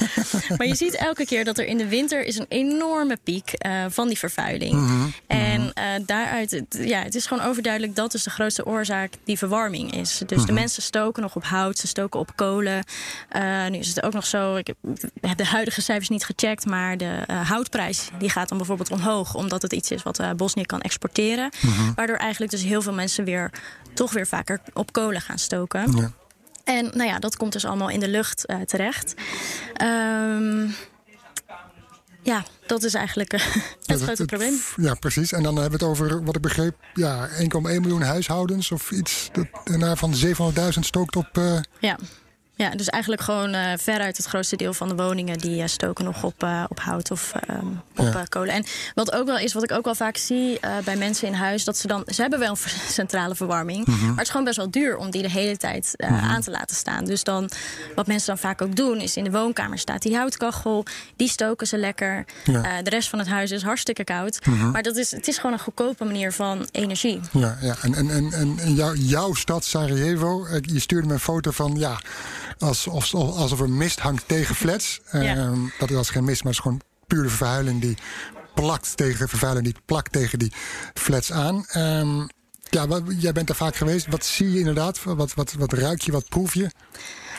[0.56, 3.85] maar je ziet elke keer dat er in de winter is een enorme piek eh,
[3.88, 4.72] van die vervuiling.
[4.72, 5.06] Mhm.
[5.26, 9.94] En eh, daaruit, ja, het is gewoon overduidelijk dat dus de grootste oorzaak die verwarming
[9.94, 10.18] is.
[10.26, 10.54] Dus de Mhm.
[10.54, 12.85] mensen stoken nog op hout, ze stoken op kolen.
[13.70, 14.77] Nu is het ook nog zo, ik heb-
[15.37, 19.62] de huidige cijfers niet gecheckt, maar de eh, houtprijs die gaat dan bijvoorbeeld omhoog, omdat
[19.62, 21.51] het iets is wat eh, Bosnië kan exporteren.
[21.61, 21.92] Mhm.
[21.94, 23.51] Waardoor eigenlijk dus heel veel mensen weer
[23.94, 25.96] toch weer vaker op kolen gaan stoken.
[25.96, 26.11] Ja.
[26.64, 29.14] En nou ja, dat komt dus allemaal in de lucht eh, terecht.
[29.75, 30.66] Ehm,
[32.22, 33.33] ja, dat is eigenlijk
[33.87, 34.55] het grote probleem.
[34.77, 35.33] Ja, precies.
[35.33, 39.29] En dan hebben we het over, wat ik begreep, ja, 1,1 miljoen huishoudens of iets.
[39.33, 41.40] Dat, en daarvan 700.000 stookt op.
[41.81, 41.99] Ja.
[42.59, 46.05] Ja, dus eigenlijk gewoon eh, veruit het grootste deel van de woningen die eh, stoken
[46.05, 47.66] nog op, eh, op hout of ehm,
[47.97, 48.25] op Ja.
[48.29, 48.55] kolen.
[48.55, 48.64] En
[48.95, 51.77] wat ook wel is, wat ik ook wel vaak zie bij mensen in huis, dat
[51.77, 52.57] ze dan, ze hebben wel een
[52.92, 54.01] centrale verwarming, Mhm.
[54.07, 56.14] maar het is gewoon best wel duur om die de hele tijd Mhm.
[56.14, 57.05] aan te laten staan.
[57.05, 57.51] Dus dan,
[57.95, 60.85] wat mensen dan vaak ook doen, is in de woonkamer staat die houtkachel,
[61.16, 62.25] die stoken ze lekker.
[62.45, 62.83] Ja.
[62.83, 64.47] De rest van het huis is hartstikke koud.
[64.47, 64.71] Mhm.
[64.71, 67.21] Maar dat is, het is gewoon een goedkope manier van energie.
[67.33, 67.77] Ja, ja.
[67.83, 72.01] en, en, en, en jouw, stad Sarajevo, je stuurde me een foto van, ja,
[72.59, 75.01] alsof, alsof er mist hangt tegen flats.
[75.11, 77.97] Ehm, dat was geen mist, maar het is gewoon pure vervuiling die
[78.55, 80.53] plakt tegen vervuiling, die plakt tegen die
[80.95, 81.64] flats aan.
[81.69, 82.27] Ehm,
[82.71, 84.07] ja, wat, jij bent daar vaak geweest.
[84.07, 85.03] Wat zie je inderdaad?
[85.03, 86.12] Wat, wat, wat ruik je?
[86.12, 86.71] Wat proef je?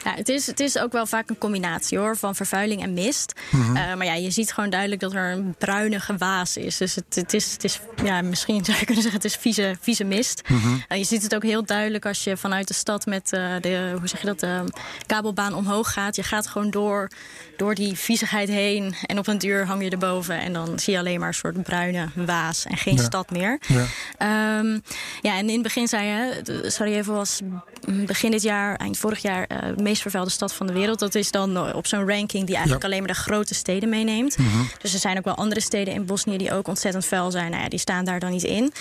[0.04, 3.34] Ja, het, is, het is ook wel vaak een combinatie hoor, van vervuiling en mist.
[3.52, 3.76] Mhm.
[3.76, 6.78] Eh, maar ja, je ziet gewoon duidelijk dat er een bruinige waas is.
[6.78, 9.76] Dus het, het is, het is ja, misschien zou je kunnen zeggen, het is vieze,
[9.80, 10.42] vieze mist.
[10.88, 13.94] En je ziet het ook heel duidelijk als je vanuit de stad met eh, de,
[14.00, 14.64] hoe zeg je dat, de
[15.06, 16.16] kabelbaan omhoog gaat.
[16.16, 17.10] Je gaat gewoon door,
[17.58, 20.40] door die viezigheid heen en op een duur hang je erboven.
[20.40, 23.04] En dan zie je alleen maar een soort bruine waas en geen Ja.
[23.04, 23.60] stad meer.
[23.68, 23.86] Ja.
[24.18, 24.80] Ehm,
[25.22, 27.40] ja, en in het begin zei je, de- Sarajevo was
[27.88, 31.00] mm, begin dit jaar, eind vorig jaar, eh, meest vervuilde stad van de wereld.
[31.00, 32.90] Dat is dan eh, op zo'n ranking die eigenlijk Ja.
[32.90, 34.38] alleen maar de grote steden meeneemt.
[34.38, 34.48] Mhm.
[34.82, 37.52] Dus er zijn ook wel andere steden in Bosnië die ook ontzettend vuil zijn.
[37.52, 38.74] Nou ja, die staan daar dan niet in.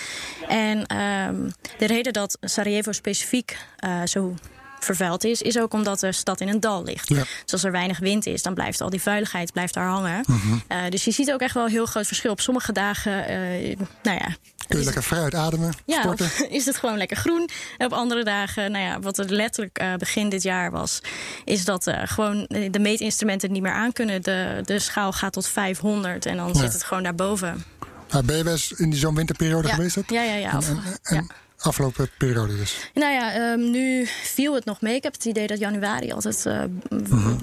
[0.47, 1.35] En ehm,
[1.77, 4.33] de reden dat Sarajevo specifiek eh, zo
[4.79, 7.09] vervuild is, is ook omdat de stad in een dal ligt.
[7.09, 7.15] Ja.
[7.43, 10.23] Dus als er weinig wind is, dan blijft al die vuiligheid blijft daar hangen.
[10.27, 10.57] Mhm.
[10.67, 12.31] Eh, dus je ziet ook echt wel een heel groot verschil.
[12.31, 14.35] Op sommige dagen, eh, nou ja,
[14.67, 16.29] Kun je lekker vrij uitademen, ja, sporten?
[16.51, 17.49] is het gewoon lekker groen.
[17.77, 21.01] En op andere dagen, nou ja, wat het letterlijk eh, begin dit jaar was,
[21.45, 24.21] is dat gewoon de meetinstrumenten niet meer aankunnen.
[24.21, 26.59] De, de schaal gaat tot 500 en dan Ja.
[26.59, 27.63] zit het gewoon daarboven.
[28.11, 29.73] Nou, ben je in die zo'n winterperiode Ja.
[29.73, 29.95] geweest?
[29.95, 30.03] dat?
[30.07, 30.49] Ja, ja, ja.
[30.51, 31.27] En, Of- en, en
[31.59, 32.89] afgelopen periode dus?
[32.93, 34.95] Nou ja, ehm, nu viel het nog mee.
[34.95, 36.63] Ik heb het idee dat januari altijd uh,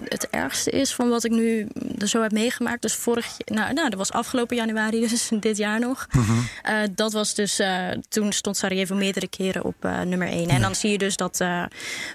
[0.04, 2.82] het ergste is van wat ik nu zo heb meegemaakt.
[2.82, 6.06] Dus vorig nou, nou dat was afgelopen januari, dus dit jaar nog.
[6.14, 9.74] Uh, dat was dus, uh, toen stond Sarajevo meerdere keren op
[10.04, 10.48] nummer 1.
[10.48, 11.36] En dan zie je dus dat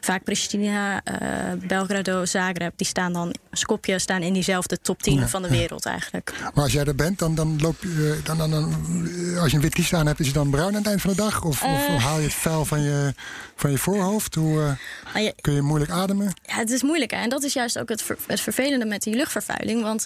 [0.01, 1.03] vaak Pristina,
[1.67, 6.33] Belgrado, Zagreb, die staan dan, Skopje staan in diezelfde top 10 van de wereld eigenlijk.
[6.53, 8.73] Maar als jij er bent, dan, dan loop je, dan, dan, dan,
[9.39, 11.09] als je een wit kies aan hebt, is het dan bruin aan het eind van
[11.09, 11.43] de dag?
[11.43, 13.13] Of, of haal je het vuil van je,
[13.55, 14.35] van je voorhoofd?
[14.35, 14.77] Hoe
[15.15, 16.33] uh, je, kun je moeilijk ademen?
[16.43, 17.11] Ja, het is moeilijk.
[17.11, 17.17] Hè?
[17.17, 19.81] En dat is juist ook het, ver, het vervelende met die luchtvervuiling.
[19.81, 20.05] Want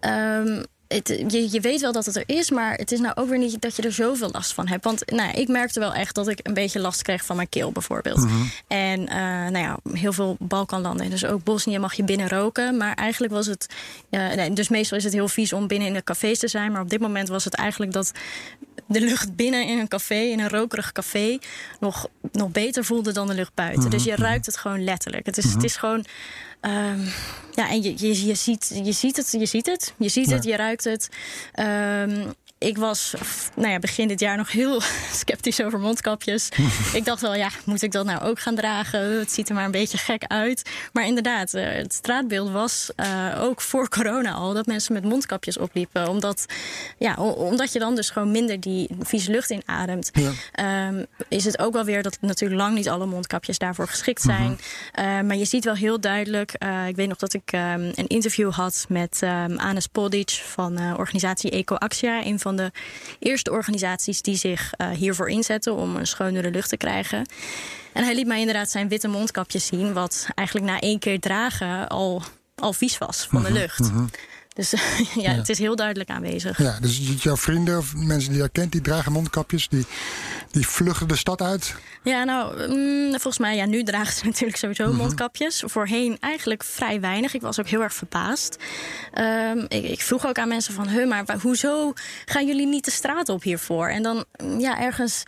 [0.00, 0.64] um,
[0.94, 3.38] het, je, je, weet wel dat het er is, maar het is nou ook weer
[3.38, 4.84] niet dat je er zoveel last van hebt.
[4.84, 7.72] Want nou, ik merkte wel echt dat ik een beetje last kreeg van mijn keel
[7.72, 8.18] bijvoorbeeld.
[8.18, 8.50] Mm -hmm.
[8.66, 9.16] En uh,
[9.50, 12.76] nou ja, heel veel Balkanlanden, dus ook Bosnië mag je binnen roken.
[12.76, 13.66] Maar eigenlijk was het,
[14.10, 16.72] uh, nee, dus meestal is het heel vies om binnen in de cafés te zijn.
[16.72, 18.12] Maar op dit moment was het eigenlijk dat
[18.86, 21.38] de lucht binnen in een café, in een rokerig café,
[21.80, 23.78] nog, nog beter voelde dan de lucht buiten.
[23.78, 23.96] Mm -hmm.
[23.96, 25.26] Dus je ruikt het gewoon letterlijk.
[25.26, 25.60] Het is, mm -hmm.
[25.60, 26.04] het is gewoon.
[26.66, 27.04] Um,
[27.54, 30.44] ja, en je, je, je, ziet, je ziet het, je ziet het, je ziet het,
[30.44, 31.08] je ruikt het.
[31.60, 33.14] Um, ik was
[33.56, 34.80] nou ja, begin dit jaar nog heel
[35.22, 36.48] sceptisch over mondkapjes.
[36.92, 39.18] ik dacht wel, ja, moet ik dat nou ook gaan dragen?
[39.18, 40.70] Het ziet er maar een beetje gek uit.
[40.92, 46.08] Maar inderdaad, het straatbeeld was uh, ook voor corona al dat mensen met mondkapjes opliepen.
[46.08, 46.46] Omdat,
[46.98, 50.10] ja, omdat je dan dus gewoon minder die vieze lucht inademt.
[50.12, 50.88] Ja.
[50.88, 54.58] Um, is het ook wel weer dat natuurlijk lang niet alle mondkapjes daarvoor geschikt zijn.
[54.92, 55.04] -huh.
[55.04, 56.53] uh, maar je ziet wel heel duidelijk.
[56.58, 57.60] Uh, ik weet nog dat ik um,
[57.94, 62.70] een interview had met um, Anes Podic van uh, organisatie Eco Axia, een van de
[63.18, 67.26] eerste organisaties die zich uh, hiervoor inzetten om een schonere lucht te krijgen.
[67.92, 71.88] En hij liet mij inderdaad zijn witte mondkapje zien, wat eigenlijk na één keer dragen
[71.88, 72.22] al,
[72.54, 73.80] al vies was van de lucht.
[73.80, 74.06] Uh -huh.
[74.54, 74.70] Dus
[75.14, 76.58] ja, ja, het is heel duidelijk aanwezig.
[76.58, 79.86] Ja, dus jouw vrienden of mensen die je kent, die dragen mondkapjes, die,
[80.50, 81.74] die vluchten de stad uit?
[82.02, 84.98] Ja, nou, mm, volgens mij, ja, nu dragen ze natuurlijk sowieso mm-hmm.
[84.98, 85.62] mondkapjes.
[85.66, 87.34] Voorheen eigenlijk vrij weinig.
[87.34, 88.56] Ik was ook heel erg verbaasd.
[89.18, 91.92] Um, ik, ik, vroeg ook aan mensen van, huh, maar hoezo
[92.24, 93.88] gaan jullie niet de straat op hiervoor?
[93.88, 94.24] En dan,
[94.58, 95.22] ja, ergens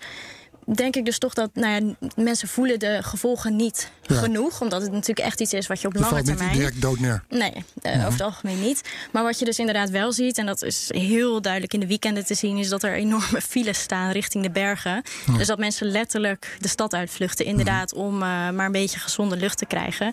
[0.75, 4.21] denk ik dus toch dat nou ja, mensen voelen de gevolgen niet ja.
[4.21, 4.61] genoeg.
[4.61, 6.49] Omdat het natuurlijk echt iets is wat je op je lange termijn...
[6.49, 7.23] niet direct dood neer.
[7.29, 8.01] Nee, uh, uh-huh.
[8.01, 8.81] over het algemeen niet.
[9.13, 10.39] Maar wat je dus inderdaad wel ziet...
[10.39, 12.57] en dat is heel duidelijk in de weekenden te zien...
[12.57, 15.03] is dat er enorme files staan richting de bergen.
[15.37, 17.45] Dus dat mensen letterlijk de stad uitvluchten...
[17.45, 18.07] inderdaad uh-huh.
[18.07, 20.13] om uh, maar een beetje gezonde lucht te krijgen.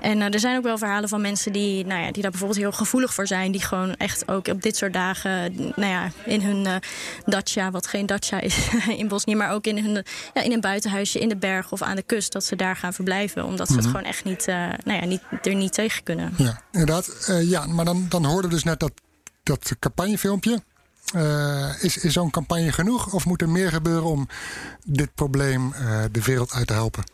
[0.00, 2.60] En uh, er zijn ook wel verhalen van mensen die, nou ja, die daar bijvoorbeeld
[2.60, 3.52] heel gevoelig voor zijn...
[3.52, 5.54] die gewoon echt ook op dit soort dagen...
[5.56, 6.74] nou ja, in hun uh,
[7.26, 8.68] dacha, wat geen dacha is
[9.00, 9.34] in Bosnië...
[9.34, 12.32] maar ook in hun, ja, in een buitenhuisje in de berg of aan de kust...
[12.32, 13.78] dat ze daar gaan verblijven omdat ze mm -hmm.
[13.78, 16.34] het gewoon echt niet, uh, nou ja, niet, er niet tegen kunnen.
[16.36, 17.26] Ja, inderdaad.
[17.28, 18.92] Uh, ja, maar dan, dan hoorden we dus net dat,
[19.42, 20.62] dat campagnefilmpje.
[21.14, 24.28] Uh, is is zo'n campagne genoeg of moet er meer gebeuren om
[24.84, 25.72] dit probleem
[26.12, 27.04] de wereld uit te helpen?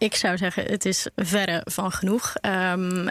[0.00, 2.34] Ik zou zeggen, het is verre van genoeg.
[2.42, 3.04] Um,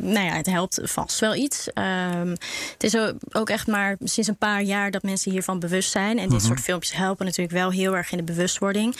[0.00, 1.68] nou ja, het helpt vast wel iets.
[1.74, 2.30] Um,
[2.72, 2.96] het is
[3.32, 6.10] ook echt maar sinds een paar jaar dat mensen hiervan bewust zijn.
[6.10, 6.46] En dit mm -hmm.
[6.46, 8.96] soort filmpjes helpen natuurlijk wel heel erg in de bewustwording.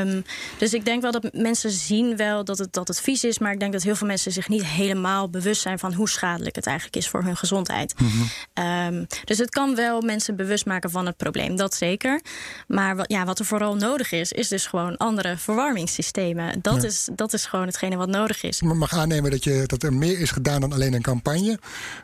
[0.00, 0.24] Um,
[0.58, 3.38] dus ik denk wel dat mensen zien wel dat het, dat het vies is.
[3.38, 6.56] Maar ik denk dat heel veel mensen zich niet helemaal bewust zijn van hoe schadelijk
[6.56, 7.94] het eigenlijk is voor hun gezondheid.
[7.98, 8.10] Mm
[8.54, 9.06] -hmm.
[9.24, 12.20] dus het kan wel mensen bewust maken van het probleem, dat zeker.
[12.66, 16.49] Maar wat, ja, wat er vooral nodig is, is dus gewoon andere verwarmingssystemen.
[16.60, 16.88] Dat, ja.
[16.88, 18.60] is, dat is gewoon hetgene wat nodig is.
[18.60, 21.58] Ik mag aannemen dat, je, dat er meer is gedaan dan alleen een campagne.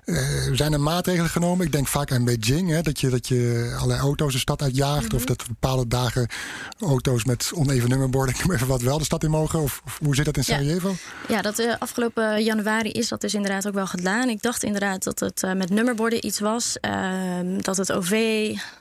[0.04, 0.18] Uh,
[0.52, 1.66] zijn er maatregelen genomen?
[1.66, 2.70] Ik denk vaak aan Beijing.
[2.70, 5.02] Hè, dat, je, dat je allerlei auto's de stad uitjaagt.
[5.02, 5.18] Mm -hmm.
[5.18, 6.28] Of dat bepaalde dagen
[6.80, 8.34] auto's met oneven nummerborden...
[8.52, 9.60] even wat wel de stad in mogen.
[9.60, 10.88] Of, of hoe zit dat in Sarajevo?
[10.88, 14.28] Ja, ja dat uh, afgelopen januari is dat dus inderdaad ook wel gedaan.
[14.28, 16.76] Ik dacht inderdaad dat het uh, met nummerborden iets was.
[16.80, 18.12] Ehm, dat het OV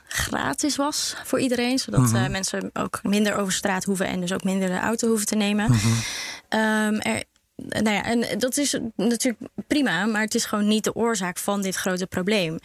[0.08, 1.80] gratis was voor iedereen.
[1.80, 2.32] Zodat mm -hmm.
[2.32, 4.08] mensen ook minder over straat hoeven...
[4.08, 5.72] en dus ook minder de auto hoeven te nemen.
[5.72, 6.60] Mm -hmm.
[6.60, 7.24] um, er,
[7.56, 11.62] nou ja, en dat is natuurlijk prima, maar het is gewoon niet de oorzaak van
[11.62, 12.60] dit grote probleem.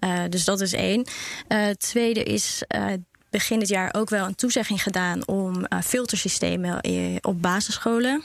[0.00, 1.06] Uh, dus dat is één.
[1.48, 2.62] Uh, tweede is
[3.30, 6.84] begin dit jaar ook wel een toezegging gedaan om filtersystemen
[7.20, 8.24] op basisscholen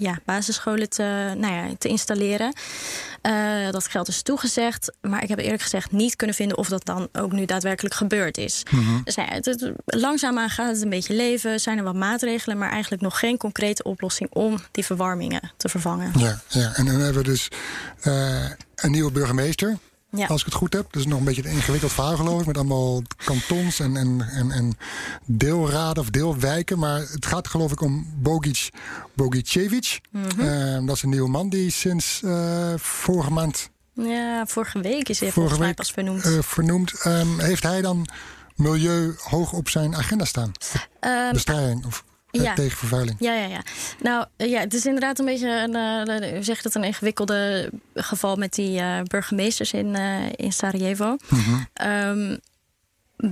[0.00, 2.52] ja, basisscholen te, nou ja, te installeren.
[3.22, 4.92] Uh, dat geld is toegezegd.
[5.00, 8.38] Maar ik heb eerlijk gezegd niet kunnen vinden of dat dan ook nu daadwerkelijk gebeurd
[8.38, 8.62] is.
[8.70, 9.00] Mm -hmm.
[9.04, 11.60] Dus ja, het, het, langzaamaan gaat het een beetje leven.
[11.60, 16.12] Zijn er wat maatregelen, maar eigenlijk nog geen concrete oplossing om die verwarmingen te vervangen.
[16.18, 16.72] Ja, ja.
[16.74, 17.48] en dan hebben we dus
[18.04, 19.78] uh, een nieuwe burgemeester.
[20.10, 20.26] Ja.
[20.26, 20.92] Als ik het goed heb.
[20.92, 22.46] Dat is nog een beetje een ingewikkeld verhaal geloof ik.
[22.46, 24.78] Met allemaal kantons en, en, en, en
[25.24, 26.78] deelraden of deelwijken.
[26.78, 28.70] Maar het gaat geloof ik om Bogic
[29.14, 30.00] Bogicevic.
[30.10, 30.46] Mm -hmm.
[30.46, 33.70] uh, dat is een nieuwe man die sinds uh, vorige maand...
[33.94, 36.26] Ja, vorige week is hij volgens mij pas vernoemd.
[36.26, 37.04] Uh, vernoemd.
[37.06, 38.08] Um, heeft hij dan
[38.56, 40.52] milieu hoog op zijn agenda staan?
[41.00, 42.54] Ehm, Bestrijding of eh, ja.
[42.54, 43.16] tegen vervuiling?
[43.18, 43.62] Ja, ja, ja.
[44.00, 46.84] Nou, eh, ja, het is inderdaad een beetje een, eh, hoe zeg je dat, een
[46.84, 51.16] ingewikkelde geval met die eh, burgemeesters in, eh, in Sarajevo.
[51.72, 52.36] Ehm,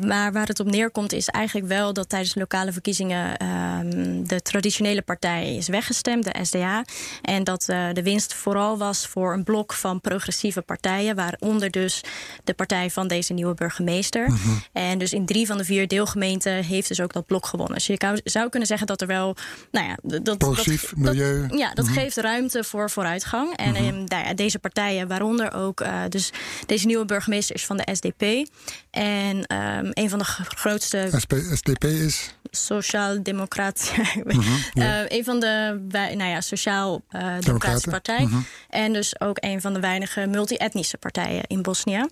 [0.07, 4.43] maar waar het op neerkomt is eigenlijk wel dat tijdens de lokale verkiezingen ehm, de
[4.43, 6.85] traditionele partij is weggestemd, de SDA.
[7.23, 12.01] En dat eh, de winst vooral was voor een blok van progressieve partijen, waaronder dus
[12.45, 14.39] de partij van deze nieuwe burgemeester.
[14.73, 17.75] En dus in drie van de vier deelgemeenten heeft dus ook dat blok gewonnen.
[17.75, 19.37] Dus je zou kunnen zeggen dat er wel,
[19.71, 21.47] nou ja, dat Progressief, dat, milieu.
[21.49, 23.57] Dat, ja, dat geeft ruimte voor vooruitgang.
[23.57, 26.33] En ehm, nou ja, deze partijen, waaronder ook dus dus
[26.67, 28.49] deze nieuwe burgemeester is van de SDP.
[28.91, 29.47] En
[29.79, 32.35] ehm, een van de grootste SP, SDP is.
[32.51, 33.97] Sociaal-Democratie.
[34.25, 35.05] Mhm, ja.
[35.09, 38.25] een van de nou ja, Sociaal-Democratische Democraten, Partij.
[38.25, 38.41] mhm.
[38.69, 42.07] En dus ook een van de weinige multi-etnische partijen in Bosnië.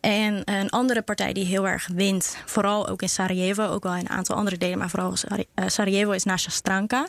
[0.00, 4.00] En een andere partij die heel erg wint, vooral ook in Sarajevo, ook wel in
[4.00, 5.14] een aantal andere delen, maar vooral
[5.54, 7.08] eh, Sarajevo is Nasja Stranka.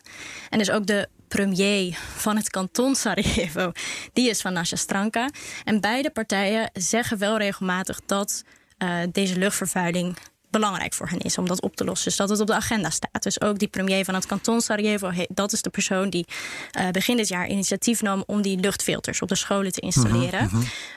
[0.49, 3.71] En dus ook de premier van het kanton Sarajevo,
[4.13, 5.29] die is van Nasja Stranka.
[5.63, 8.43] En beide partijen zeggen wel regelmatig dat
[8.81, 10.17] eh, deze luchtvervuiling
[10.49, 12.07] belangrijk voor hen is om dat op te lossen.
[12.07, 13.23] Dus dat het op de agenda staat.
[13.23, 16.25] Dus ook die premier van het kanton Sarajevo, dat is de persoon die
[16.71, 20.49] eh, begin dit jaar initiatief nam om die luchtfilters op de scholen te installeren.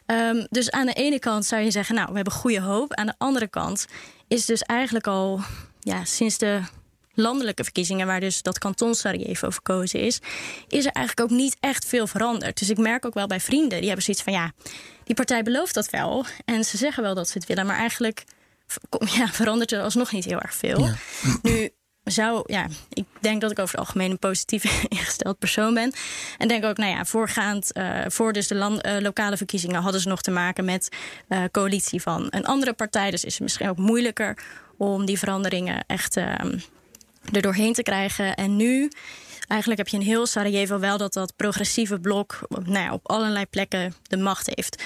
[0.07, 2.95] Ehm, dus aan de ene kant zou je zeggen, nou, we hebben goede hoop.
[2.95, 3.87] Aan de andere kant
[4.29, 5.41] is dus eigenlijk al
[5.81, 6.61] ja, sinds de
[7.15, 10.21] landelijke verkiezingen, waar dus dat kanton Sarajevo verkozen is,
[10.69, 12.59] is er eigenlijk ook niet echt veel veranderd.
[12.59, 14.53] Dus ik merk ook wel bij vrienden, die hebben zoiets van ja,
[15.05, 16.25] die partij belooft dat wel.
[16.45, 18.25] En ze zeggen wel dat ze het willen, maar eigenlijk
[19.19, 20.89] ja, verandert er alsnog niet heel erg veel.
[21.43, 21.71] Nu
[22.05, 25.93] zou, ja, ik denk dat ik over het algemeen een positief ingesteld persoon ben.
[26.39, 30.01] En denk ook, nou ja, voorgaand, eh, voor dus de land, eh, lokale verkiezingen hadden
[30.01, 30.89] ze nog te maken met
[31.29, 33.11] eh, coalitie van een andere partij.
[33.11, 34.39] Dus is het misschien ook moeilijker
[34.77, 36.59] om die veranderingen echt ehm,
[37.33, 38.35] er doorheen te krijgen.
[38.35, 38.91] En nu,
[39.55, 43.47] eigenlijk heb je in heel Sarajevo wel dat dat progressieve blok nou ja, op allerlei
[43.47, 44.83] plekken de macht heeft.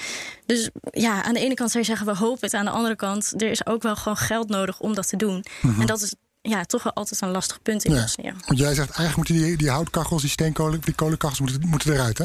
[0.47, 2.55] Dus ja, aan de ene kant zou je zeggen, we hopen het.
[2.55, 5.45] Aan de andere kant, er is ook wel gewoon geld nodig om dat te doen.
[5.63, 6.15] En dat is
[6.49, 8.01] ja, toch wel altijd een lastig punt in Ja.
[8.01, 8.33] Bosnië.
[8.47, 12.19] Want jij zegt eigenlijk moeten die, die houtkachels, die steenkolen, die kolenkachels moeten, moeten eruit,
[12.19, 12.25] hè?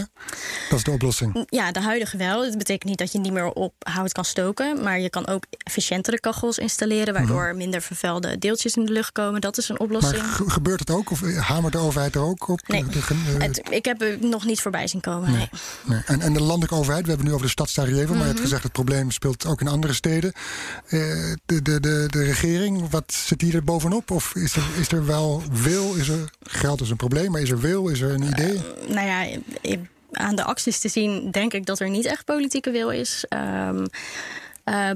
[0.69, 1.45] Dat is de oplossing.
[1.49, 2.41] Ja, de huidige wel.
[2.41, 4.83] Dat betekent niet dat je niet meer op hout kan stoken.
[4.83, 7.13] Maar je kan ook efficiëntere kachels installeren...
[7.13, 9.41] waardoor minder vervuilde deeltjes in de lucht komen.
[9.41, 9.87] Dat is een Mhm.
[9.91, 10.33] Maar oplossing.
[10.35, 11.11] ge- gebeurt het ook?
[11.11, 12.67] Of hamert de overheid er ook op?
[12.67, 12.99] Nee, De- de-
[13.37, 15.31] eh, het, ik heb er nog niet voorbij zien komen.
[15.31, 15.49] Nee.
[15.85, 16.01] Nee.
[16.05, 18.17] En, en de landelijke overheid, we hebben het nu over de stad Sarajevo, maar je
[18.17, 18.27] Mhm.
[18.27, 20.33] hebt gezegd het probleem speelt ook in andere steden.
[20.85, 20.99] Eh,
[21.45, 24.11] de, de, de, de regering, wat zit hier er bovenop?
[24.13, 25.95] Of is er, is er wel wil?
[25.95, 27.87] Is er, geld is een probleem, maar is er wil?
[27.87, 28.61] Is er een idee?
[28.87, 29.37] nou ja,
[30.11, 33.25] aan de acties te zien denk ik dat er niet echt politieke wil is.
[33.29, 33.85] Ehm,
[34.63, 34.89] eh,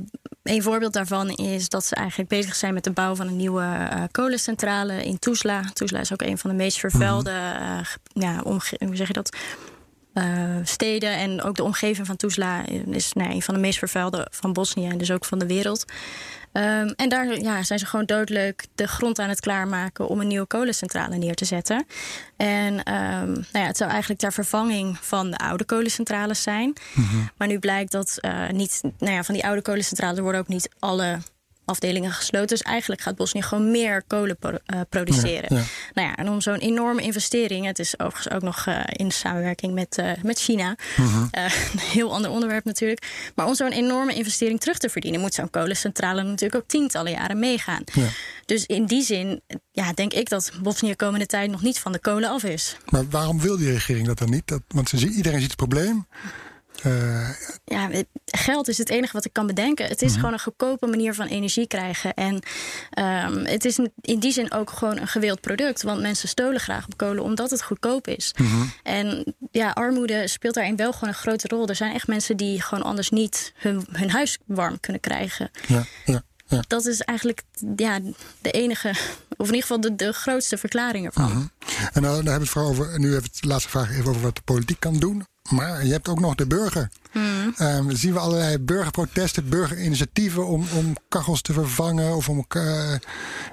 [0.44, 3.64] een voorbeeld daarvan is dat ze eigenlijk bezig zijn met de bouw van een nieuwe
[3.64, 5.62] eh, kolencentrale in Tuzla.
[5.74, 8.62] Tuzla is ook een van de meest vervuilde, eh, ge- ja, hoe
[8.96, 9.36] zeg je dat?
[10.18, 14.28] Eh, steden en ook de omgeving van Tuzla is nou, een van de meest vervuilde
[14.32, 15.86] van Bosnië en dus ook van de wereld.
[16.52, 20.28] Ehm, en daar ja, zijn ze gewoon doodleuk de grond aan het klaarmaken om een
[20.28, 21.86] nieuwe kolencentrale neer te zetten.
[22.38, 26.74] En ehm, nou ja, het zou eigenlijk ter vervanging van de oude kolencentrales zijn.
[27.38, 30.70] Maar nu blijkt dat eh, niet, nou ja, van die oude kolencentrales worden ook niet
[30.80, 31.20] alle
[31.68, 32.48] afdelingen gesloten.
[32.48, 35.56] Dus eigenlijk gaat Bosnië gewoon meer kolen pro- eh, produceren.
[35.56, 35.64] Ja, ja.
[35.94, 39.74] Nou ja, en om zo'n enorme investering, het is overigens ook nog eh, in samenwerking
[39.74, 40.76] met, eh, met China,
[41.32, 43.32] Eh, een heel ander onderwerp natuurlijk.
[43.36, 47.40] Maar om zo'n enorme investering terug te verdienen, moet zo'n kolencentrale natuurlijk ook tientallen jaren
[47.40, 47.84] meegaan.
[47.94, 48.08] Ja.
[48.46, 52.00] Dus in die zin, ja, denk ik dat Bosnië komende tijd nog niet van de
[52.00, 52.78] kolen af is.
[52.90, 54.48] Maar waarom wil die regering dat dan niet?
[54.48, 56.06] Dat, want ze iedereen ziet het probleem.
[56.84, 57.30] Eh,
[57.66, 57.90] ja,
[58.26, 59.86] geld is het enige wat ik kan bedenken.
[59.88, 60.20] Het is Mhm.
[60.20, 62.14] gewoon een goedkope manier van energie krijgen.
[62.14, 62.40] En
[62.90, 65.82] ehm, het is in die zin ook gewoon een gewild product.
[65.82, 68.34] Want mensen stolen graag op kolen omdat het goedkoop is.
[68.38, 68.66] Mhm.
[68.84, 71.68] En ja, armoede speelt daarin wel gewoon een grote rol.
[71.68, 75.52] Er zijn echt mensen die gewoon anders niet hun, hun huis warm kunnen krijgen.
[75.68, 76.64] ja, ja, ja.
[76.68, 77.42] Dat is eigenlijk
[77.76, 78.00] ja,
[78.42, 78.90] de enige,
[79.38, 81.30] of in ieder geval de, de grootste verklaring ervan.
[81.32, 81.38] Mhm.
[81.94, 83.92] En dan, dan hebben we het vooral over, nu hebben we het de laatste vraag
[83.92, 85.26] even over wat de politiek kan doen.
[85.50, 86.90] Maar je hebt ook nog de burger.
[87.18, 87.50] Mhm.
[87.58, 92.16] Ehm, zien we allerlei burgerprotesten, burgerinitiatieven om, om kachels te vervangen?
[92.16, 92.94] Of om, eh,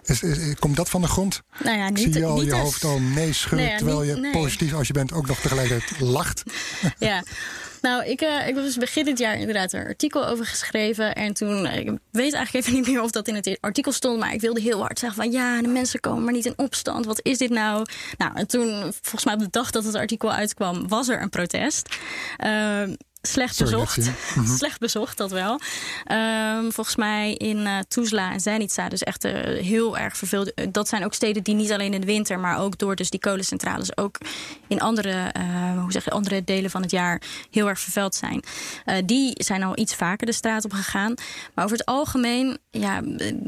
[0.04, 1.42] is, is- komt dat van de grond?
[1.62, 3.70] Nou ja, Ik niet, zie je al niet je als- hoofd al nee schudden, Nee,
[3.70, 4.32] ja, terwijl je nee.
[4.32, 6.42] positief als je bent ook nog tegelijkertijd lacht.
[6.98, 7.22] Ja,
[7.82, 11.14] nou, ik, eh, ik heb dus begin dit jaar inderdaad een artikel over geschreven.
[11.14, 14.18] En toen, eh, ik weet eigenlijk even niet meer of dat in het artikel stond.
[14.18, 17.04] Maar ik wilde heel hard zeggen van ja, de mensen komen maar niet in opstand.
[17.06, 17.86] Wat is dit nou?
[18.18, 21.28] Nou, en toen, volgens mij op de dag dat het artikel uitkwam, was er een
[21.30, 21.96] protest.
[22.36, 22.94] Ehm,
[23.26, 23.98] slecht Sorry, bezocht.
[24.34, 24.56] Mhm.
[24.56, 25.60] slecht bezocht, dat wel.
[26.04, 29.32] Ehm, volgens mij in eh Tuzla en Zenica, dus echt eh,
[29.64, 30.54] heel erg verveeld.
[30.54, 33.10] Eh, Dat zijn ook steden die niet alleen in de winter, maar ook door dus
[33.10, 34.18] die kolencentrales ook
[34.66, 35.32] in andere,
[35.80, 38.42] hoe zeg je, andere delen van het jaar heel erg vervuild zijn.
[39.04, 41.14] Die zijn al iets vaker de straat op gegaan.
[41.54, 43.00] Maar over het algemeen, ja,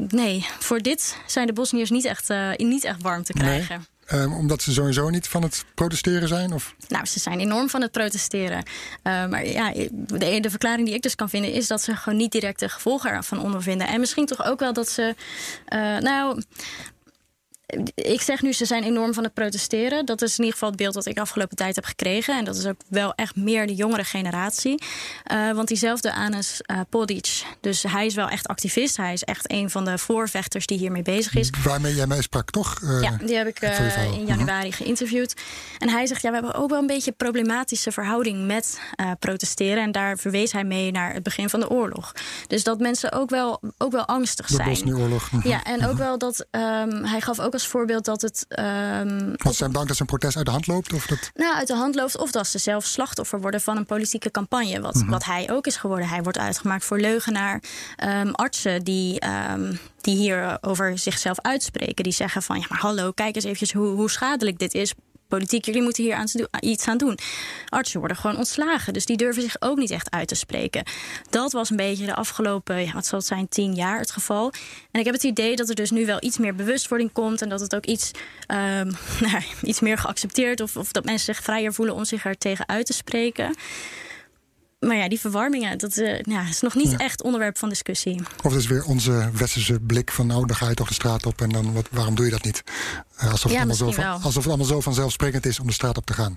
[0.07, 3.85] nee, voor dit zijn de Bosniërs niet echt, niet echt warm te krijgen.
[4.07, 6.53] Ehm, omdat ze sowieso niet van het protesteren zijn?
[6.53, 6.75] Of?
[6.87, 8.57] Nou, ze zijn enorm van het protesteren.
[8.57, 11.51] Uh, maar ja, de, de, verklaring die ik dus kan vinden...
[11.51, 13.87] is dat ze gewoon niet direct de gevolgen ervan ondervinden.
[13.87, 15.15] En misschien toch ook wel dat ze...
[15.73, 16.41] Uh, nou,
[17.95, 20.05] ik zeg nu, ze zijn enorm van het protesteren.
[20.05, 22.37] Dat is in ieder geval het beeld dat ik afgelopen tijd heb gekregen.
[22.37, 24.83] En dat is ook wel echt meer de jongere generatie.
[25.31, 28.97] Uh, want diezelfde Anes uh, Podic, dus hij is wel echt activist.
[28.97, 31.49] Hij is echt een van de voorvechters die hiermee bezig is.
[31.63, 32.79] Waarmee jij mij sprak, toch?
[32.83, 33.61] Uh, ja, die heb ik
[34.13, 35.33] in januari geïnterviewd.
[35.77, 38.79] En hij zegt, ja, we hebben ook wel een beetje een problematische verhouding met
[39.19, 39.83] protesteren.
[39.83, 42.11] En daar verwees hij mee naar het begin van de oorlog.
[42.47, 44.85] Dus dat mensen ook wel, ook wel angstig zijn.
[44.85, 45.29] De oorlog.
[45.43, 48.45] Ja, en ook wel dat, um, hij gaf ook als voorbeeld dat het.
[48.49, 50.93] Um, ze zijn bang dat zijn protest uit de hand loopt?
[50.93, 51.31] Of dat...
[51.35, 52.17] Nou, uit de hand loopt.
[52.17, 54.81] Of dat ze zelf slachtoffer worden van een politieke campagne.
[54.81, 55.09] Wat, mm -hmm.
[55.09, 56.07] wat hij ook is geworden.
[56.07, 57.63] Hij wordt uitgemaakt voor leugenaar.
[58.03, 59.21] Um, artsen die.
[59.51, 62.03] Um, die hier over zichzelf uitspreken.
[62.03, 64.93] Die zeggen van ja, maar hallo, kijk eens eventjes hoe, hoe schadelijk dit is
[65.27, 66.27] politiek, jullie moeten hier aan
[66.59, 67.17] iets aan doen.
[67.69, 70.83] Artsen worden gewoon ontslagen, dus die durven zich ook niet echt uit te spreken.
[71.29, 74.51] Dat was een beetje de afgelopen, wat zal het zijn, tien jaar het geval.
[74.91, 77.49] En ik heb het idee dat er dus nu wel iets meer bewustwording komt en
[77.49, 78.11] dat het ook iets,
[78.47, 78.57] um,
[79.27, 82.67] nou, iets meer geaccepteerd of, of dat mensen zich vrijer voelen om zich er tegen
[82.67, 83.55] uit te spreken.
[84.87, 86.97] Maar ja, die verwarmingen, dat uh, ja, is nog niet ja.
[86.97, 88.21] echt onderwerp van discussie.
[88.43, 91.25] Of het is weer onze westerse blik van nou, dan ga je toch de straat
[91.25, 92.63] op en dan wat, waarom doe je dat niet?
[93.23, 95.97] Uh, alsof, ja, het zo van, alsof het allemaal zo vanzelfsprekend is om de straat
[95.97, 96.35] op te gaan.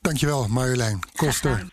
[0.00, 1.66] Dankjewel, Marjolein Koster.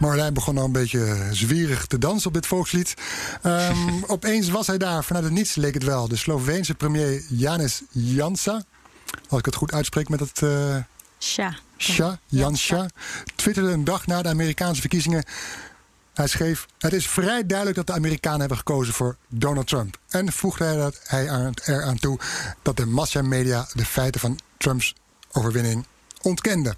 [0.00, 2.94] Marlijn begon al een beetje zwierig te dansen op dit volkslied.
[3.46, 6.08] Um, opeens was hij daar, vanuit het niets leek het wel.
[6.08, 8.62] De Sloveense premier Janis Jansa,
[9.28, 10.40] als ik het goed uitspreek met het...
[10.40, 10.76] Uh,
[11.18, 11.56] Sja.
[11.76, 12.88] Sja, Jansja,
[13.36, 15.24] twitterde een dag na de Amerikaanse verkiezingen.
[16.14, 19.98] Hij schreef: Het is vrij duidelijk dat de Amerikanen hebben gekozen voor Donald Trump.
[20.08, 21.22] En voegde hij, dat hij
[21.64, 22.18] eraan toe
[22.62, 24.94] dat de massamedia de feiten van Trumps
[25.32, 25.86] overwinning
[26.22, 26.76] ontkenden.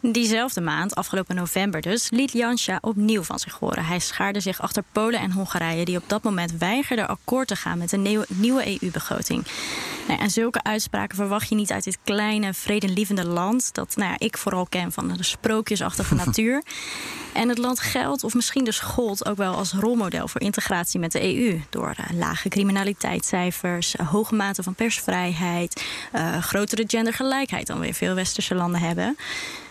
[0.00, 3.84] Diezelfde maand, afgelopen november dus, liet Jansja opnieuw van zich horen.
[3.84, 7.78] Hij schaarde zich achter Polen en Hongarije, die op dat moment weigerden akkoord te gaan
[7.78, 9.46] met een nieuwe EU-begroting.
[10.08, 14.16] Nou, en zulke uitspraken verwacht je niet uit dit kleine, vredelievende land, dat nou ja,
[14.18, 16.62] ik vooral ken van de sprookjesachtige natuur.
[17.32, 21.12] En het land geldt, of misschien dus gold, ook wel als rolmodel voor integratie met
[21.12, 21.60] de EU.
[21.70, 25.84] Door uh, lage criminaliteitscijfers, uh, hoge mate van persvrijheid,
[26.14, 29.16] uh, grotere gendergelijkheid dan weer veel westerse landen hebben.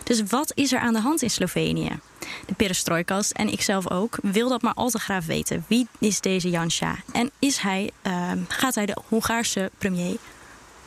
[0.06, 1.98] Dus wat is er aan de hand in Slovenië?
[2.46, 5.64] De perestrojkast en ikzelf ook wil dat maar al te graag weten.
[5.68, 6.96] Wie is deze Jansja?
[7.12, 10.16] En is hij, uh, gaat hij de Hongaarse premier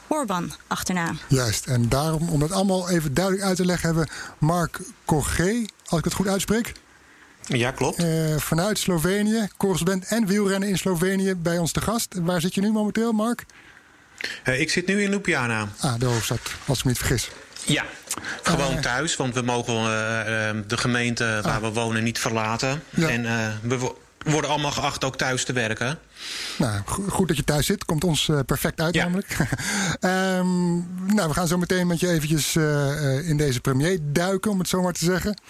[0.07, 1.11] Orbán achterna?
[1.27, 5.65] Juist, en daarom, om het allemaal even duidelijk uit te leggen, hebben we Mark Corgé,
[5.85, 6.73] als ik het goed uitspreek.
[7.41, 8.03] Ja, klopt.
[8.03, 12.15] Uh, vanuit Slovenië, correspondent en wielrennen in Slovenië bij ons te gast.
[12.21, 13.45] Waar zit je nu momenteel, Mark?
[14.45, 15.67] Uh, ik zit nu in Ljubljana.
[15.79, 17.29] Ah, de hoofdstad, als ik me niet vergis.
[17.65, 17.83] Ja,
[18.41, 19.83] gewoon uh, thuis, want we mogen uh,
[20.67, 21.61] de gemeente waar ah.
[21.61, 22.83] we wonen niet verlaten.
[22.89, 23.09] Ja.
[23.09, 23.91] En uh, we
[24.25, 25.99] worden allemaal geacht ook thuis te werken.
[26.57, 27.85] Nou, goed dat je thuis zit.
[27.85, 29.03] Komt ons perfect uit ja.
[29.03, 29.37] namelijk.
[30.01, 32.55] um, nou, we gaan zo meteen met je eventjes
[33.25, 35.41] in deze premier duiken, om het zo maar te zeggen.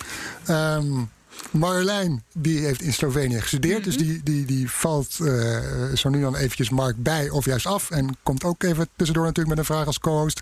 [0.49, 1.09] Um,
[1.51, 3.85] Marjolein, die heeft in Slovenië gestudeerd.
[3.85, 3.97] Mm -hmm.
[3.97, 5.59] Dus die, die, die valt uh,
[5.93, 7.91] zo nu dan eventjes Mark bij of juist af.
[7.91, 10.41] En komt ook even tussendoor natuurlijk met een vraag als co-host.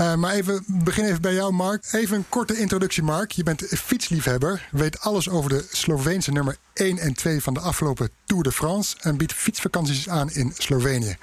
[0.00, 1.84] Uh, maar even, begin even bij jou, Mark.
[1.92, 3.30] Even een korte introductie, Mark.
[3.30, 4.68] Je bent fietsliefhebber.
[4.70, 8.96] Weet alles over de Sloveense nummer 1 en 2 van de afgelopen Tour de France.
[9.00, 11.16] En biedt fietsvakanties aan in Slovenië.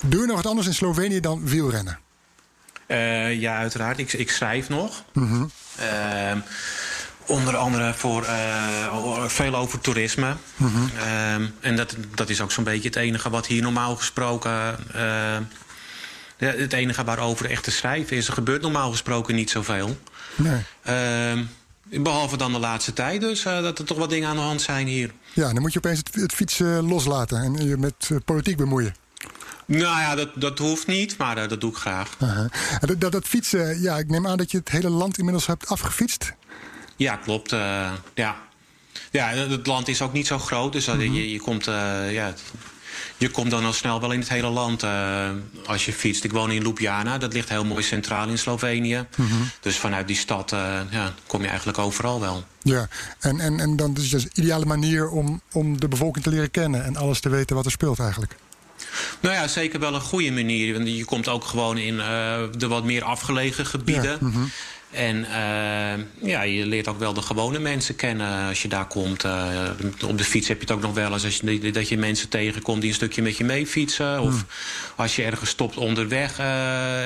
[0.00, 1.98] Doe je nog wat anders in Slovenië dan wielrennen?
[2.88, 3.98] Uh, ja, uiteraard.
[3.98, 5.04] Ik, ik schrijf nog.
[5.12, 5.50] Mm -hmm.
[7.26, 10.36] Onder andere voor uh, veel over toerisme.
[10.56, 10.90] Mm -hmm.
[10.96, 14.76] uh, en dat, dat is ook zo'n beetje het enige wat hier normaal gesproken.
[14.96, 15.36] Uh,
[16.36, 18.26] het enige waarover echt te schrijven is.
[18.26, 19.98] Er gebeurt normaal gesproken niet zoveel.
[20.34, 20.62] Nee.
[20.82, 21.42] Ehm,
[21.88, 24.86] behalve dan de laatste tijd, dus dat er toch wat dingen aan de hand zijn
[24.86, 25.10] hier.
[25.32, 28.94] Ja, dan moet je opeens het, het fietsen loslaten en je met politiek bemoeien.
[29.66, 32.16] Nou ja, dat, dat hoeft niet, maar eh, dat doe ik graag.
[32.80, 35.68] Dat, dat, dat fietsen, ja, ik neem aan dat je het hele land inmiddels hebt
[35.68, 36.32] afgefietst.
[36.96, 37.52] Ja, klopt.
[37.52, 38.36] eh, ja.
[39.10, 42.26] ja, het land is ook niet zo groot, dus dat- je, je, komt, eh, ja,
[42.26, 42.42] het-
[43.16, 45.28] je komt dan al snel wel in het hele land eh,
[45.66, 46.24] als je fietst.
[46.24, 49.06] Ik woon in Ljubljana, dat ligt heel mooi centraal in Slovenië.
[49.60, 50.50] Dus vanuit die stad
[50.90, 52.44] ja, kom je eigenlijk overal wel.
[52.62, 52.88] Ja,
[53.20, 56.30] en, en, en dan is het dus een ideale manier om, om de bevolking te
[56.30, 58.36] leren kennen en alles te weten wat er speelt eigenlijk.
[59.20, 60.72] Nou ja, zeker wel een goede manier.
[60.74, 64.10] Want je komt ook gewoon in de wat meer afgelegen gebieden.
[64.20, 64.44] Ja, mhm.
[64.94, 69.24] En eh, ja, je leert ook wel de gewone mensen kennen als je daar komt.
[69.24, 69.50] Eh,
[70.06, 72.28] op de fiets heb je het ook nog wel eens als je, dat je mensen
[72.28, 74.20] tegenkomt die een stukje met je mee fietsen.
[74.20, 74.46] Of Hmm.
[74.96, 76.46] als je ergens stopt onderweg, eh,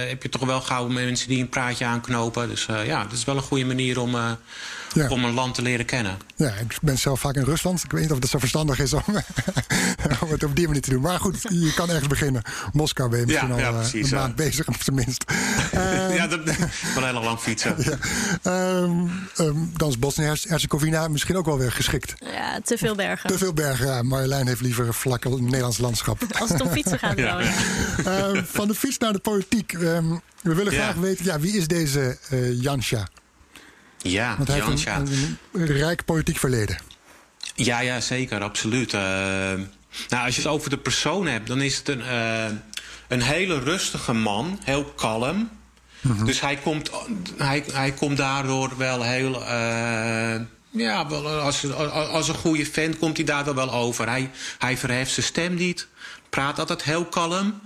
[0.08, 2.48] heb je toch wel gauw mensen die een praatje aanknopen.
[2.48, 4.10] Dus ja, dat is wel een goede manier om,
[4.94, 5.08] Ja.
[5.08, 6.18] om een land te leren kennen.
[6.38, 7.84] Ja, ik ben zelf vaak in Rusland.
[7.84, 9.02] Ik weet niet of het zo verstandig is om,
[10.22, 11.00] om het op die manier te doen.
[11.02, 12.42] Maar goed, je kan ergens beginnen.
[12.72, 14.22] Moskou ben je misschien Ja, al ja, eh, precies, een ja.
[14.22, 15.24] maand bezig, op zijn minst.
[16.18, 16.40] ja, dat
[16.94, 17.76] wel heel lang fietsen.
[18.42, 22.14] Ehm, ehm, dan is Bosnië-Herzegovina misschien ook wel weer geschikt.
[22.18, 23.30] Ja, te veel bergen.
[23.30, 23.86] Te veel bergen.
[23.86, 26.22] Ja, Marjolein heeft liever een vlak Nederlands landschap.
[26.38, 27.18] Als het om fietsen gaat.
[27.18, 27.40] Ja.
[28.04, 29.72] Ehm, van de fiets naar de politiek.
[29.72, 30.04] Ehm,
[30.42, 30.82] we willen Ja.
[30.82, 33.08] graag weten, ja, wie is deze eh Jansja?
[34.02, 36.78] Ja, Want hij heeft een, een rijk politiek verleden.
[37.54, 38.92] Ja, ja, zeker, absoluut.
[38.94, 39.00] Eh,
[40.08, 42.44] nou, als je het over de persoon hebt, dan is het een, eh,
[43.08, 45.50] een hele rustige man, heel kalm.
[46.24, 46.90] Dus hij komt,
[47.36, 49.44] hij, hij komt daardoor wel heel.
[49.46, 50.40] eh,
[50.70, 54.08] ja, wel, als, als een goede fan komt hij daardoor wel over.
[54.08, 55.86] Hij, hij verheft zijn stem niet,
[56.30, 57.60] praat altijd heel kalm.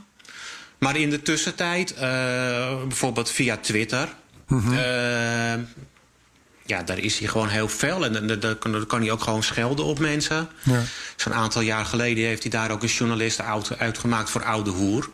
[0.79, 1.95] Maar in de tussentijd,
[2.89, 4.09] bijvoorbeeld via Twitter.
[4.49, 5.55] eh,
[6.67, 8.05] ja, daar is hij gewoon heel fel.
[8.05, 10.49] En dan- kan, kan hij ook gewoon schelden op mensen.
[10.63, 10.83] Ja.
[11.17, 15.09] Zo'n aantal jaar geleden heeft hij daar ook een journalist uit- uitgemaakt voor Oude Hoer.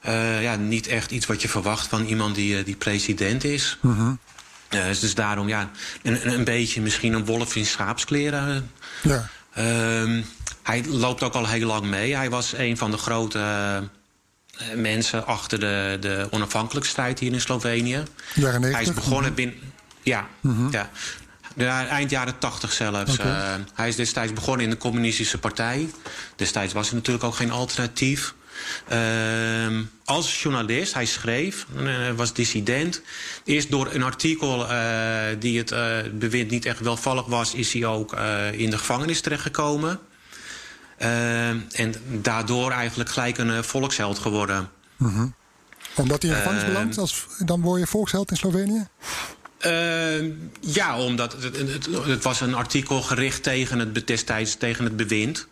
[0.00, 3.78] Eh, ja, niet echt iets wat je verwacht van iemand die, eh, die president is.
[4.68, 5.70] Eh, dus daarom, ja,
[6.02, 8.70] een, een- beetje misschien een wolf in schaapskleren.
[9.02, 9.28] Ja.
[9.54, 10.22] Ehm,
[10.62, 12.16] hij loopt ook al heel lang mee.
[12.16, 13.82] Hij was een van de grote
[14.74, 18.02] mensen achter de, de onafhankelijkheidsstrijd hier in Slovenië.
[18.34, 18.80] Hij 90.
[18.80, 19.56] is begonnen binnen.
[20.08, 20.26] Ja,
[20.70, 20.90] ja.
[21.56, 23.18] Ja, eind jaren tachtig zelfs.
[23.18, 25.88] Eh, hij is destijds begonnen in de Communistische Partij.
[26.36, 28.34] Destijds was er natuurlijk ook geen alternatief.
[28.88, 33.02] Ehm, als journalist, hij schreef, eh, was dissident.
[33.44, 37.84] Eerst door een artikel eh, die het eh, bewind niet echt welvallig was, is hij
[37.84, 39.98] ook eh, in de gevangenis terechtgekomen.
[40.98, 44.68] Ehm, en daardoor eigenlijk gelijk een eh, volksheld geworden.
[45.94, 48.86] Omdat hij in gevangenis Ehm, belandt, als, dan word je volksheld in Slovenië?
[49.68, 54.96] Eh, ja, omdat het, het, het, was een artikel gericht tegen het, destijds tegen het
[54.96, 55.46] bewind.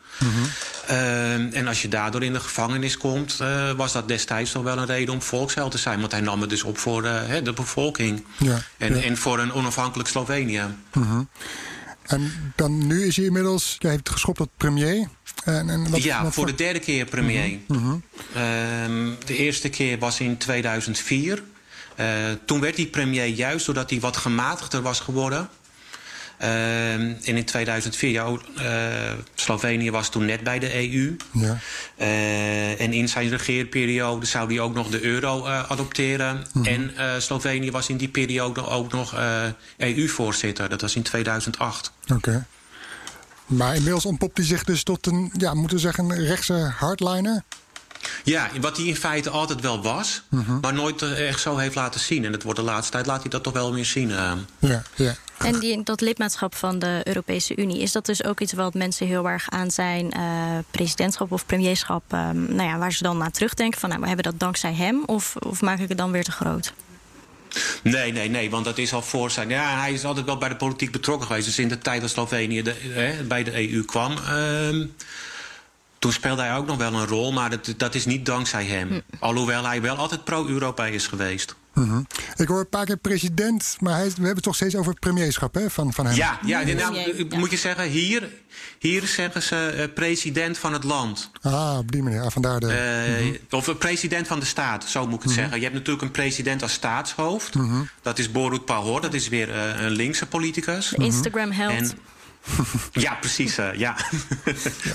[0.86, 4.78] Eh, en als je daardoor in de gevangenis komt, eh, was dat destijds toch wel
[4.78, 6.00] een reden om volksheld te zijn.
[6.00, 8.24] Want hij nam het dus op voor eh, hè, de bevolking.
[8.36, 9.02] Ja, En, ja.
[9.02, 10.62] en voor een onafhankelijk Slovenië.
[12.02, 15.08] En dan nu is hij inmiddels, jij heeft geschopt tot premier.
[15.44, 17.58] En, en wat, ja, wat voor de derde keer premier.
[17.68, 17.94] Mhm.
[18.34, 21.42] Ehm, de eerste keer was in 2004.
[21.96, 22.06] Eh,
[22.44, 25.48] toen werd hij premier juist doordat hij wat gematigder was geworden.
[26.38, 31.16] Ehm, en in 2004, ja, ook, eh, Slovenië was toen net bij de EU.
[31.32, 31.58] Ja.
[31.96, 36.46] Eh, en in zijn regeerperiode zou hij ook nog de euro eh, adopteren.
[36.62, 39.42] En eh, Slovenië was in die periode ook nog eh,
[39.76, 40.68] EU-voorzitter.
[40.68, 41.92] Dat was in 2008.
[42.14, 42.46] Oké.
[43.46, 47.42] Maar inmiddels ontpopt hij zich dus tot een, ja, moeten we zeggen, een rechtse hardliner.
[48.24, 50.22] Ja, wat hij in feite altijd wel was,
[50.60, 52.24] maar nooit eh, echt zo heeft laten zien.
[52.24, 54.10] En het wordt de laatste tijd laat hij dat toch wel meer zien.
[54.10, 54.32] eh.
[54.58, 55.14] Ja, ja.
[55.38, 59.06] En die, dat lidmaatschap van de Europese Unie, is dat dus ook iets wat mensen
[59.06, 60.22] heel erg aan zijn eh,
[60.70, 64.24] presidentschap of premierschap, ehm, nou ja, waar ze dan naar terugdenken van, nou, we hebben
[64.24, 66.72] dat dankzij hem, of, of maak ik het dan weer te groot?
[67.82, 69.48] Nee, nee, nee, want dat is al voor zijn.
[69.48, 71.46] Ja, hij is altijd wel bij de politiek betrokken geweest.
[71.46, 74.12] Dus in de tijd dat Slovenië de, eh, bij de EU kwam.
[74.26, 74.86] ehm,
[75.98, 79.02] toen speelde hij ook nog wel een rol, maar dat, dat is niet dankzij hem.
[79.18, 81.54] Alhoewel hij wel altijd pro-Europees is geweest.
[81.76, 82.00] Mhm.
[82.36, 85.00] Ik hoor een paar keer president, maar hij, we hebben het toch steeds over het
[85.00, 86.14] premierschap hè, van, van hem.
[86.14, 87.38] Ja, ja, nou, Premier, ja.
[87.38, 88.28] moet je zeggen, hier,
[88.78, 91.30] hier zeggen ze eh, president van het land.
[91.40, 92.20] Ah, op die manier.
[92.20, 92.72] Ah, vandaar de...
[92.72, 95.56] Eh, Of een president van de staat, zo moet ik het zeggen.
[95.56, 97.54] Je hebt natuurlijk een president als staatshoofd.
[98.02, 100.88] Dat is Borut Pahor, dat is weer eh, een linkse politicus.
[100.88, 101.72] De Instagram held.
[101.72, 101.98] En,
[102.92, 103.58] ja, precies.
[103.58, 103.96] eh, ja.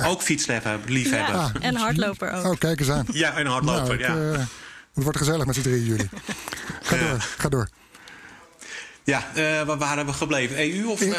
[0.04, 0.92] ook fietsliefhebber.
[0.92, 1.36] liefhebber.
[1.36, 1.60] Ja, Ja.
[1.60, 2.46] en hardloper ook.
[2.46, 3.06] Oh, kijk eens aan.
[3.36, 3.82] en hardloper.
[3.82, 4.00] Nou, het,
[4.34, 4.40] ja.
[4.40, 4.46] eh,
[4.94, 6.10] het wordt gezellig met z'n drieën jullie.
[6.82, 7.10] Ga Ja.
[7.10, 7.70] door, ga door.
[9.12, 10.58] Ja, uh, waar waren we gebleven?
[10.58, 11.02] EU of?
[11.02, 11.10] Uh,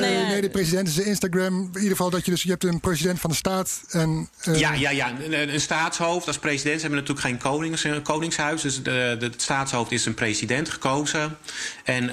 [0.00, 1.60] nee, nee, de president is de Instagram.
[1.62, 4.28] In ieder geval dat je dus je hebt een president van de staat en.
[4.48, 4.58] Uh...
[4.58, 5.10] Ja, ja, ja.
[5.10, 6.80] Een, een, staatshoofd als president.
[6.80, 8.62] Ze hebben natuurlijk geen konings, koningshuis.
[8.62, 11.36] Dus de, de, het staatshoofd is een president gekozen.
[11.84, 12.10] En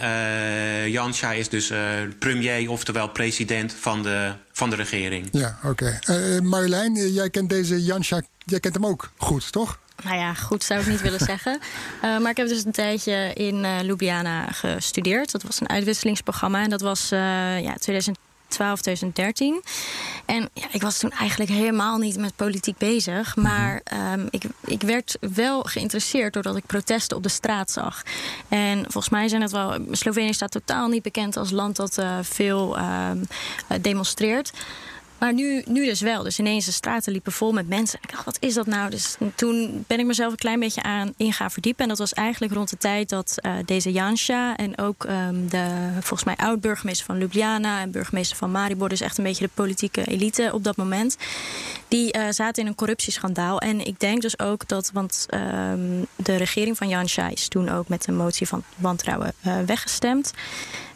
[0.90, 1.72] Janscha is dus
[2.20, 5.28] premier, oftewel president van de, van de regering.
[5.32, 6.00] Ja, oké.
[6.06, 6.40] Okay.
[6.40, 9.80] Marjolein, jij kent deze Janscha, jij kent hem ook goed, toch?
[10.04, 11.60] Nou ja, goed zou ik niet willen zeggen.
[12.04, 15.32] Uh, maar ik heb dus een tijdje in uh, Ljubljana gestudeerd.
[15.32, 17.20] Dat was een uitwisselingsprogramma en dat was uh,
[17.62, 19.64] ja, 2012, 2013.
[20.26, 23.36] En ja, ik was toen eigenlijk helemaal niet met politiek bezig.
[23.36, 23.82] Maar
[24.14, 28.04] um, ik, ik werd wel geïnteresseerd doordat ik protesten op de straat zag.
[28.48, 29.78] En volgens mij zijn het wel.
[29.92, 33.28] Slovenië staat totaal niet bekend als land dat veel um,
[33.82, 34.52] demonstreert.
[35.20, 36.24] Maar nu, nu dus wel.
[36.24, 38.00] Dus ineens de straten liepen vol met mensen.
[38.02, 38.90] ik dacht, wat is dat nou?
[38.90, 41.84] Dus toen ben ik mezelf een klein beetje aan in gaan verdiepen.
[41.84, 44.56] En dat was eigenlijk rond de tijd dat uh, deze Janscha...
[44.56, 47.82] en ook um, de, volgens mij oud-burgemeester van Ljubljana...
[47.82, 48.90] en burgemeester van Maribor...
[48.90, 51.18] dus echt een beetje de politieke elite op dat moment...
[51.88, 53.60] die uh, zaten in een corruptieschandaal.
[53.60, 54.92] En ik denk dus ook dat...
[54.94, 59.60] want um, de regering van Janscha is toen ook met een motie van wantrouwen uh,
[59.66, 60.34] weggestemd...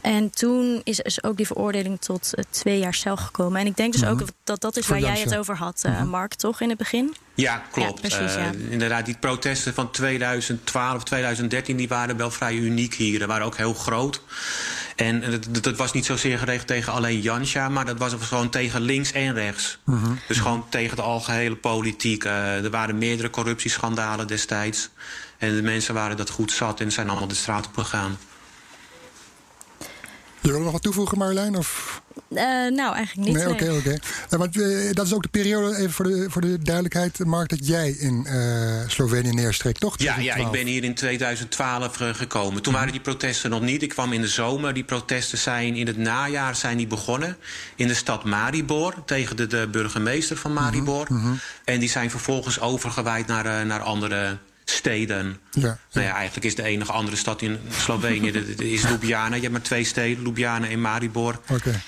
[0.04, 3.62] En toen is dus ook die veroordeling tot uh, twee jaar cel gekomen.
[3.62, 4.22] En ik denk dus mm -hmm.
[4.22, 6.08] ook dat dat is waar jij het over had, uh, mm -hmm.
[6.08, 7.16] Mark, toch in het begin?
[7.34, 8.02] Ja, klopt.
[8.02, 8.54] Ja, precies, ja.
[8.54, 13.18] Uh, inderdaad, die protesten van 2012, 2013, die waren wel vrij uniek hier.
[13.18, 14.22] Die waren ook heel groot.
[14.96, 18.82] En dat, dat, was niet zozeer gericht tegen alleen Jansja, maar dat was gewoon tegen
[18.82, 19.80] links en rechts.
[19.84, 20.20] Mm -hmm.
[20.28, 22.24] Dus gewoon tegen de algehele politiek.
[22.24, 24.90] er waren meerdere corruptieschandalen destijds.
[25.38, 28.18] En de mensen waren dat goed zat en zijn allemaal de straat op gegaan.
[30.44, 31.56] Je wil nog wat toevoegen, Marjolein?
[31.56, 32.02] Of?
[32.30, 32.40] Uh,
[32.70, 33.34] nou, eigenlijk niet.
[33.36, 33.78] Nee, oké, oké.
[33.78, 34.00] Okay.
[34.32, 37.50] Uh, want uh, dat is ook de periode, even voor de, voor de duidelijkheid, Mark,
[37.50, 38.28] dat jij in
[38.88, 39.96] Slovenië neerstreek, toch?
[39.98, 42.62] Ja, ja, ik ben hier in 2012 gekomen.
[42.62, 43.82] Toen waren die protesten nog niet.
[43.82, 44.74] Ik kwam in de zomer.
[44.74, 47.38] Die protesten zijn in het najaar zijn die begonnen
[47.76, 51.06] in de stad Maribor tegen de, de burgemeester van Maribor.
[51.10, 51.40] Mm -hmm.
[51.64, 54.38] En die zijn vervolgens overgewaaid naar, naar andere
[54.74, 55.40] steden.
[55.52, 58.32] Ja, Nou ja, eigenlijk is de enige andere stad in Slovenië
[58.76, 59.36] is Ljubljana.
[59.36, 61.40] Je hebt maar twee steden, Ljubljana en Maribor.
[61.48, 61.54] Oké.
[61.54, 61.82] Okay.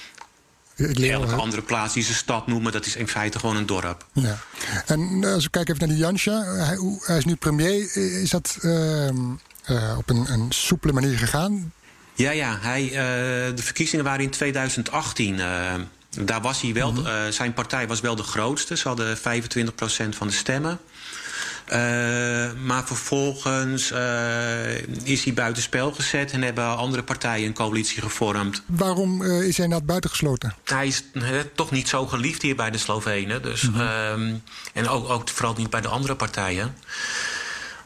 [1.10, 4.06] Elke andere plaats die ze stad noemen, dat is in feite gewoon een dorp.
[4.14, 4.38] Ja.
[4.86, 6.44] En als we kijken even naar die Janscha.
[6.44, 7.96] Hij, hij, is nu premier.
[8.22, 11.74] Is dat uh, uh, op een, een soepele manier gegaan?
[12.14, 12.58] Ja, ja.
[12.62, 12.96] Hij, uh,
[13.56, 15.38] de verkiezingen waren in 2018.
[16.10, 17.32] daar was hij wel, mm -hmm.
[17.32, 18.78] zijn partij was wel de grootste.
[18.78, 19.22] Ze hadden 25%
[20.10, 20.80] van de stemmen.
[21.70, 28.62] Uh, maar vervolgens uh, is hij buitenspel gezet en hebben andere partijen een coalitie gevormd.
[28.66, 30.56] Waarom uh, is hij nou buitengesloten?
[30.64, 31.04] Hij is
[31.56, 33.42] toch niet zo geliefd hier bij de Slovenen.
[33.42, 34.42] Dus, mm -hmm.
[34.74, 36.76] en ook, ook vooral niet bij de andere partijen.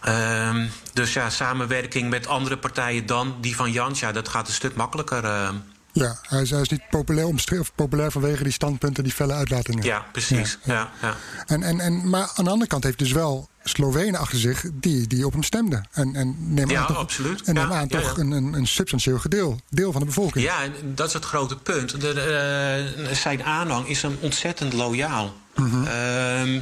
[0.01, 4.75] Ehm, dus ja, samenwerking met andere partijen dan die van Jansja, dat gaat een stuk
[4.75, 5.53] makkelijker.
[5.91, 7.27] Ja, hij is, hij is niet populair,
[7.59, 9.83] of populair vanwege die standpunten, die felle uitlatingen.
[9.83, 10.57] Ja, precies.
[10.63, 10.91] Ja, ja.
[11.01, 11.15] ja.
[11.45, 15.07] En, en, en, maar aan de andere kant heeft dus wel Slovenen achter zich die,
[15.07, 15.87] die op hem stemden.
[15.91, 17.41] En, en neem ja, aan, toch, absoluut.
[17.41, 20.45] En neem aan toch Een, een, een substantieel deel, deel van de bevolking.
[20.45, 22.01] Ja, en dat is het grote punt.
[22.01, 25.33] De, de, zijn aanhang is hem ontzettend loyaal.
[25.55, 25.83] Mm -hmm.
[25.83, 26.61] uh,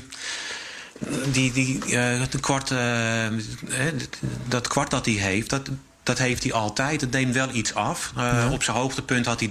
[1.32, 3.26] die, die, uh, de kwart, uh,
[4.48, 5.70] dat kwart dat hij heeft, dat,
[6.08, 7.02] dat heeft hij altijd.
[7.02, 8.12] Het neemt wel iets af.
[8.18, 8.52] Uh, ja.
[8.52, 9.50] Op zijn hoogtepunt had hij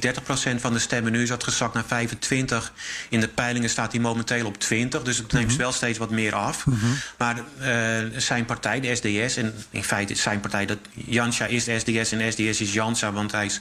[0.57, 1.13] 30% van de stemmen.
[1.13, 2.73] Nu is dat gezakt naar 25.
[3.09, 5.03] In de peilingen staat hij momenteel op 20.
[5.03, 5.59] Dus het neemt mm -hmm.
[5.59, 6.67] wel steeds wat meer af.
[6.67, 6.97] Mm -hmm.
[7.19, 9.37] Maar uh, zijn partij, de SDS...
[9.37, 10.67] en in feite is zijn partij...
[10.67, 13.13] dat Jansja is de SDS en SDS is Jansa...
[13.13, 13.61] want hij is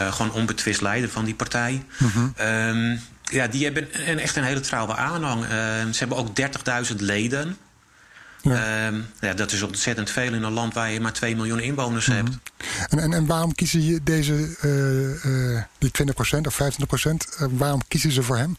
[0.00, 1.84] uh, gewoon onbetwist leider van die partij.
[1.98, 2.34] Mm -hmm.
[2.46, 5.44] um, ja, die hebben een, echt een hele trouwe aanhang.
[5.94, 6.28] ze hebben ook
[6.88, 7.56] 30.000 leden...
[8.42, 8.86] Ja.
[8.86, 12.06] Um, ja, dat is ontzettend veel in een land waar je maar 2 miljoen inwoners
[12.06, 12.24] mm -hmm.
[12.24, 12.38] hebt.
[12.92, 15.90] En, en, en waarom kiezen je deze, uh, uh, die
[16.36, 16.64] 20% of 25%,
[17.40, 18.56] uh, waarom kiezen ze voor hem?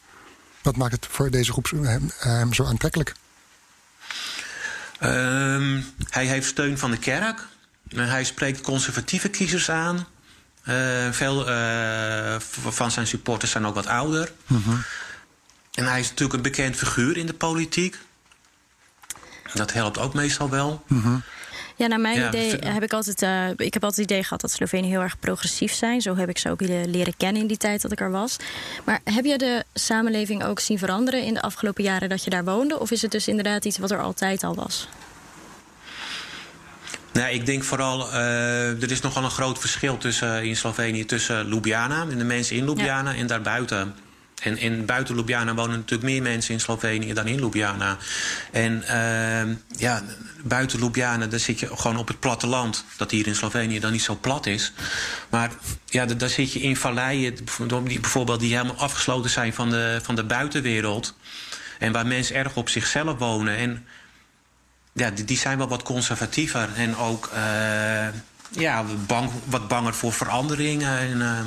[0.62, 3.14] Wat maakt het voor deze groep hem, hem zo aantrekkelijk?
[5.04, 7.48] Um, hij heeft steun van de kerk.
[7.96, 10.08] Hij spreekt conservatieve kiezers aan.
[11.12, 11.46] veel
[12.72, 14.32] van zijn supporters zijn ook wat ouder.
[14.48, 14.84] Mm -hmm.
[15.74, 17.98] En hij is natuurlijk een bekend figuur in de politiek.
[19.54, 20.84] Dat helpt ook meestal wel.
[20.88, 21.24] Mm -hmm.
[21.76, 23.22] Ja, naar mijn ja, idee heb ik altijd.
[23.22, 26.02] Uh, ik heb altijd het idee gehad dat Slovenen heel erg progressief zijn.
[26.02, 28.36] Zo heb ik ze ook leren kennen in die tijd dat ik er was.
[28.84, 32.44] Maar heb je de samenleving ook zien veranderen in de afgelopen jaren dat je daar
[32.44, 32.80] woonde?
[32.80, 34.88] Of is het dus inderdaad iets wat er altijd al was?
[37.12, 41.48] Nou, ik denk vooral, uh, er is nogal een groot verschil tussen, in Slovenië tussen
[41.48, 43.18] Ljubljana en de mensen in Ljubljana ja.
[43.18, 43.96] en daarbuiten.
[44.42, 47.98] En, en buiten Ljubljana wonen natuurlijk meer mensen in Slovenië dan in Ljubljana.
[48.52, 50.04] En uh, ja,
[50.44, 52.86] buiten Ljubljana, daar zit je gewoon op het platteland.
[52.98, 54.74] Dat hier in Slovenië dan niet zo plat is.
[55.30, 55.52] Maar
[55.86, 57.36] ja, daar zit je in valleien,
[57.86, 61.16] die, bijvoorbeeld die helemaal afgesloten zijn van de, van de buitenwereld.
[61.80, 63.58] En waar mensen erg op zichzelf wonen.
[63.58, 63.86] En
[64.94, 66.70] ja, die, die zijn wel wat conservatiever.
[66.76, 68.08] En ook uh,
[68.50, 71.40] ja, bang, wat banger voor veranderingen en, uh,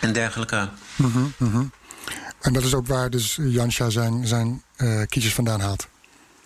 [0.00, 0.68] en dergelijke.
[0.96, 1.72] Mm.
[2.42, 5.88] En dat is ook waar dus Janscha zijn, zijn uh, kiezers vandaan haalt.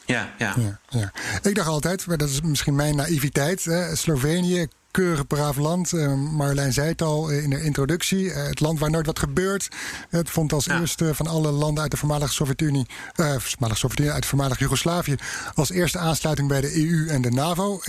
[0.04, 0.54] Ja, ja.
[0.56, 1.12] ja, ja.
[1.42, 3.64] Ik dacht altijd, maar dat is misschien mijn naïviteit.
[3.64, 5.92] Hè, Slovenië, keurig braaf land.
[5.92, 8.24] Uh, Marjolein zei het al in de introductie.
[8.24, 9.68] Uh, het land waar nooit wat gebeurt.
[10.10, 10.80] Het vond als ja.
[10.80, 12.86] eerste van alle landen uit de voormalige Sovjet-Unie...
[13.16, 15.16] Uh, voormalige Sovjet-Unie, uit voormalig Joegoslavië...
[15.54, 17.80] als eerste aansluiting bij de EU en de NAVO.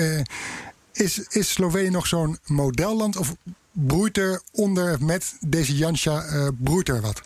[0.91, 3.17] is, is Slovenië nog zo'n modelland?
[3.17, 3.35] Of
[3.71, 7.21] broeit er onder met deze Janscha broeit er wat?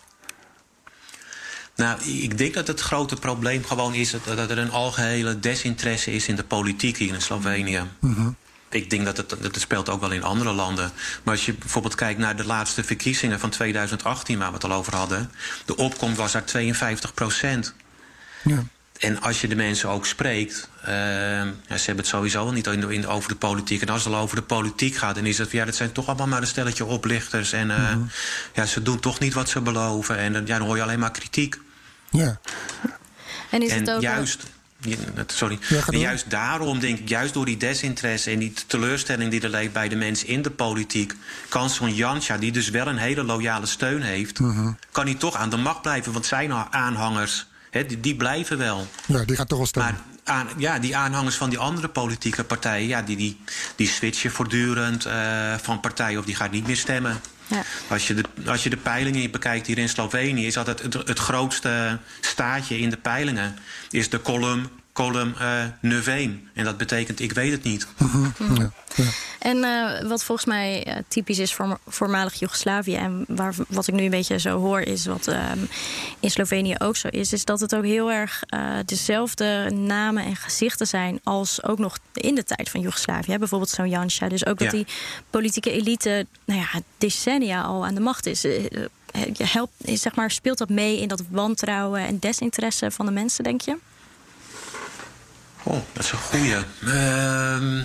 [1.76, 6.12] Nou, ik denk dat het grote probleem gewoon is dat, dat er een algehele desinteresse
[6.12, 7.82] is in de politiek hier in Slovenië.
[7.98, 8.36] Mm -hmm.
[8.70, 10.92] Ik denk dat het, dat speelt ook wel in andere landen.
[11.22, 14.72] Maar als je bijvoorbeeld kijkt naar de laatste verkiezingen van 2018, waar we het al
[14.72, 15.30] over hadden,
[15.64, 17.74] de opkomst was daar 52 procent.
[18.44, 18.64] Ja.
[19.02, 22.66] En als je de mensen ook spreekt, uh, ja, ze hebben het sowieso al niet
[22.66, 23.82] in, in, over de politiek.
[23.82, 26.06] En als het al over de politiek gaat, dan is het, ja, dat zijn toch
[26.06, 27.52] allemaal maar een stelletje oplichters.
[27.52, 28.10] En uh, mm -hmm.
[28.54, 30.16] ja, ze doen toch niet wat ze beloven.
[30.16, 31.58] En ja, dan hoor je alleen maar kritiek.
[32.10, 32.40] Ja.
[33.50, 34.42] En is en het ook juist,
[35.26, 35.58] sorry.
[35.68, 39.48] Ja, en juist daarom denk ik, juist door die desinteresse en die teleurstelling die er
[39.48, 41.14] leeft bij de mensen in de politiek,
[41.48, 44.78] kan zo'n Janscha, die dus wel een hele loyale steun heeft, mm -hmm.
[44.92, 46.12] kan hij toch aan de macht blijven.
[46.12, 48.86] Want zijn aanhangers, he, die, die, blijven wel.
[49.06, 49.92] Ja, die gaan toch wel stemmen.
[50.24, 53.40] Maar aan, ja, die aanhangers van die andere politieke partijen, ja, die, die,
[53.76, 57.20] die switchen voortdurend uh, van partij of die gaat niet meer stemmen.
[57.46, 57.62] Ja.
[57.88, 60.94] Als, je de, als je de peilingen bekijkt hier in Slovenië, is dat het, het,
[60.94, 63.56] het grootste staatje in de peilingen.
[63.90, 65.64] Is de column, column uh.
[66.54, 67.86] En dat betekent ik weet het niet.
[67.98, 68.56] Mm -hmm.
[68.56, 68.72] ja.
[68.94, 69.04] Ja.
[69.38, 72.94] En uh, wat volgens mij uh, typisch is voor voormalig Joegoslavië...
[72.94, 75.50] en waar, wat ik nu een beetje zo hoor is wat uh,
[76.20, 77.32] in Slovenië ook zo is...
[77.32, 81.20] is dat het ook heel erg uh, dezelfde namen en gezichten zijn...
[81.24, 83.38] als ook nog in de tijd van Joegoslavië.
[83.38, 84.28] Bijvoorbeeld zo'n Janscha.
[84.28, 84.76] Dus ook dat ja.
[84.78, 84.86] die
[85.30, 88.40] politieke elite nou ja, decennia al aan de macht is...
[88.40, 88.88] je
[89.36, 93.60] helpt, zeg maar, speelt dat mee in dat wantrouwen en desinteresse van de mensen, denk
[93.60, 93.76] je?
[95.62, 96.56] Oh, dat is een goeie.
[96.80, 97.82] Uh...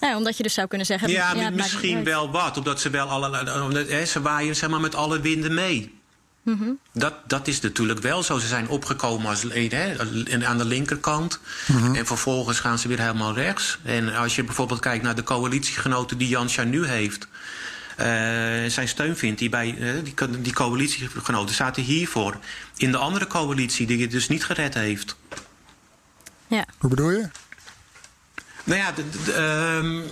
[0.00, 1.08] Nou, omdat je dus zou kunnen zeggen...
[1.08, 2.56] Ja, ja misschien wel wat.
[2.56, 3.62] Omdat ze wel alle...
[3.62, 5.94] Omdat, hè, ze waaien zeg maar, met alle winden mee.
[6.42, 6.78] Mm -hmm.
[6.92, 8.38] dat, dat is natuurlijk wel zo.
[8.38, 9.94] Ze zijn opgekomen als, hè,
[10.46, 11.40] aan de linkerkant.
[11.66, 11.78] Mhm.
[11.78, 11.94] Mm -hmm.
[11.94, 13.78] En vervolgens gaan ze weer helemaal rechts.
[13.82, 17.28] En als je bijvoorbeeld kijkt naar de coalitiegenoten die Janscha nu heeft...
[18.00, 18.04] Uh,
[18.66, 22.36] zijn steun vindt die bij uh, die, die coalitiegenoten zaten hiervoor.
[22.76, 25.16] In de andere coalitie die het dus niet gered heeft.
[26.48, 26.64] Ja.
[26.78, 27.28] Hoe bedoel je?
[28.64, 29.36] Nou ja, de, de,
[29.82, 30.04] um,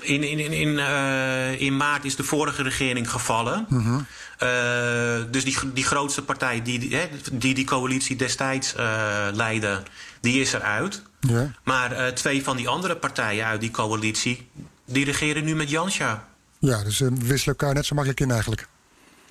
[0.00, 3.66] in, in, in, uh, in maart is de vorige regering gevallen.
[3.68, 4.06] Mm -hmm.
[4.42, 9.82] uh, dus die, die grootste partij die die, die, die coalitie destijds uh, leidde,
[10.20, 11.02] die is eruit.
[11.20, 11.50] Ja.
[11.64, 14.48] Maar twee van die andere partijen uit die coalitie,
[14.84, 16.28] die regeren nu met Janscha.
[16.58, 18.68] Ja, dus we wisselen elkaar net zo makkelijk in eigenlijk.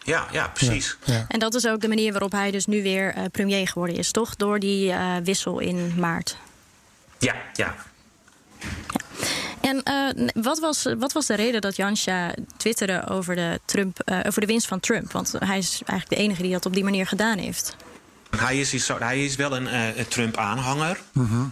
[0.05, 0.97] Ja, ja precies.
[1.03, 1.25] Ja, ja.
[1.27, 4.11] En dat is ook de manier waarop hij dus nu weer uh, premier geworden is,
[4.11, 4.35] toch?
[4.35, 6.37] Door die uh, wissel in maart.
[7.19, 7.75] Ja, ja.
[7.75, 7.75] ja.
[9.61, 9.81] En
[10.17, 14.47] uh, wat, was, wat was de reden dat Janscha twitterde over de, Trump, over de
[14.47, 15.11] winst van Trump?
[15.11, 17.75] Want hij is eigenlijk de enige die dat op die manier gedaan heeft.
[18.37, 20.99] Hij is, hij is wel een Trump-aanhanger.
[21.11, 21.51] Mm -hmm.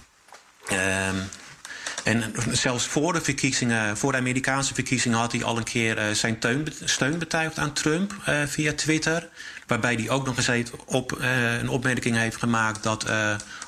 [2.03, 6.15] En zelfs voor de verkiezingen, voor de Amerikaanse verkiezingen, had hij al een keer uh,
[6.15, 9.29] zijn teun, steun betuigd aan Trump uh, via Twitter.
[9.67, 13.05] Waarbij hij ook nog eens op, uh, een opmerking heeft gemaakt dat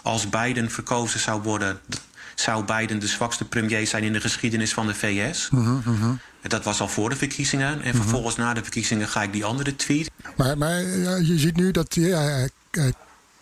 [0.01, 1.79] als Biden verkozen zou worden,
[2.36, 5.49] zou Biden de zwakste premier zijn in de geschiedenis van de VS.
[5.51, 6.19] Mm -hmm.
[6.41, 7.81] Dat was al voor de verkiezingen.
[7.81, 8.01] En -hmm.
[8.01, 10.11] vervolgens na de verkiezingen ga ik die andere tweet.
[10.36, 10.81] Maar, maar
[11.21, 12.47] je ziet nu dat ja,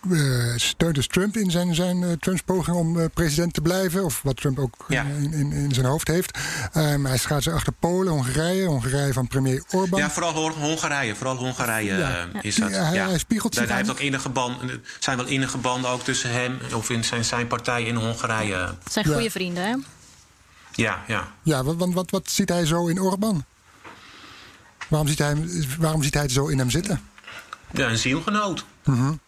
[0.09, 4.03] uh, steunt dus Trump in zijn, zijn uh, Trumps poging om uh, president te blijven.
[4.03, 5.03] Of wat Trump ook ja.
[5.03, 6.37] in, in, in, zijn hoofd heeft.
[6.77, 8.65] Um, hij gaat zich achter Polen, Hongarije.
[8.65, 9.99] Hongarije van premier Orbán.
[9.99, 11.15] Ja, vooral Hongarije.
[11.15, 12.27] Vooral Hongarije ja.
[12.41, 12.69] is dat.
[12.69, 13.07] Ja, hij, ja.
[13.07, 16.59] hij spiegelt zich Hij heeft ook innige banden, zijn wel innige banden ook tussen hem...
[16.73, 18.55] of in zijn, zijn partij in Hongarije.
[18.83, 19.75] Het zijn goede vrienden, hè?
[20.71, 21.31] Ja, ja.
[21.41, 23.45] Ja, want wat, wat, wat ziet hij zo in Orbán?
[24.87, 25.47] Waarom ziet, hij,
[25.79, 27.01] waarom ziet hij het zo in hem zitten?
[27.71, 28.65] Ja, een zielgenoot.
[28.83, 29.19] Mm -hmm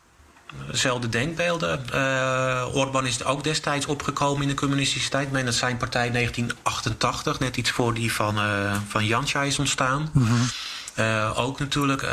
[0.71, 1.85] dezelfde denkbeelden.
[1.93, 5.31] Uh, Orbán is ook destijds opgekomen in de communistische tijd.
[5.31, 10.09] Meen dat zijn partij 1988, net iets voor die van, uh, van Janscha is ontstaan.
[10.13, 11.31] Mm -hmm.
[11.35, 12.05] ook natuurlijk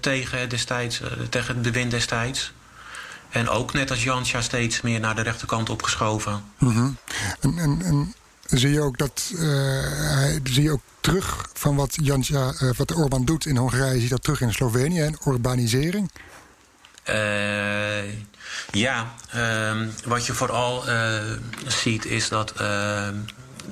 [0.00, 2.52] tegen, destijds, tegen het bewind destijds.
[3.30, 6.42] En ook net als Jansja steeds meer naar de rechterkant opgeschoven.
[6.58, 6.96] Mm
[7.40, 8.14] en, en, en,
[8.46, 13.46] zie je ook dat hij, zie je ook terug van wat Jansja, wat Orbán doet
[13.46, 16.10] in Hongarije, zie je dat terug in Slovenië en urbanisering?
[18.70, 20.84] Ja, ehm, wat je vooral
[21.66, 22.52] ziet is dat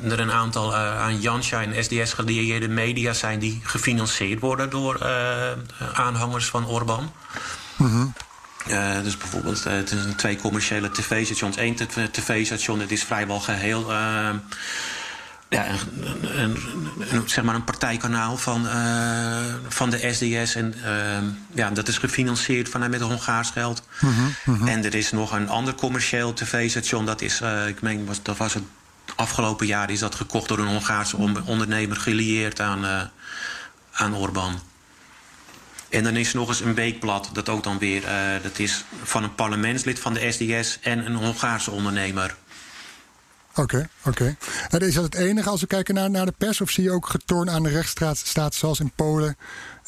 [0.03, 4.99] er een aantal uh, aan Jansja en SDS gelieerde media zijn die gefinancierd worden door
[5.03, 5.51] uh,
[5.93, 7.13] aanhangers van Orbán.
[7.77, 8.13] Mm
[8.71, 11.57] uh, dus bijvoorbeeld het zijn twee commerciële tv-stations.
[11.57, 11.77] Eén
[12.11, 13.93] tv-station, het is vrijwel geheel
[15.49, 16.57] ja, een, een,
[17.11, 20.55] een, zeg maar een partijkanaal van, uh, van de SDS.
[20.55, 23.83] En uh, ja, dat is gefinancierd vanuit met Hongaars geld.
[24.01, 24.69] Mm -hmm.
[24.69, 27.07] En er is nog een ander commercieel tv-station.
[27.07, 28.63] Dat is, uh, ik meen, was, dat was het
[29.17, 33.03] afgelopen jaar is dat gekocht door een Hongaarse ondernemer gelieerd aan, uh,
[33.93, 34.61] aan Orbán.
[35.89, 38.03] En dan is er nog eens een weekblad, dat ook dan weer,
[38.43, 42.37] dat is van een parlementslid van de SDS en een Hongaarse ondernemer.
[43.59, 44.37] Oké, oké.
[44.69, 44.89] Okay.
[44.89, 46.61] Is dat het enige als we kijken naar, naar de pers?
[46.61, 49.37] Of zie je ook getorn aan de rechtsstaat zoals in Polen?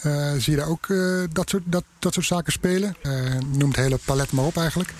[0.02, 2.96] Uh, zie je daar ook uh, dat, soort, dat, dat soort zaken spelen?
[3.02, 3.12] Uh,
[3.46, 4.92] noem het hele palet maar op eigenlijk.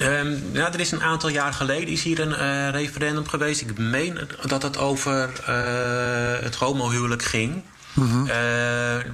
[0.00, 3.60] Um, ja, er is een aantal jaar geleden is hier een referendum geweest.
[3.60, 5.30] Ik meen dat het over
[6.42, 7.62] het homohuwelijk ging.
[7.94, 8.26] Mm -hmm.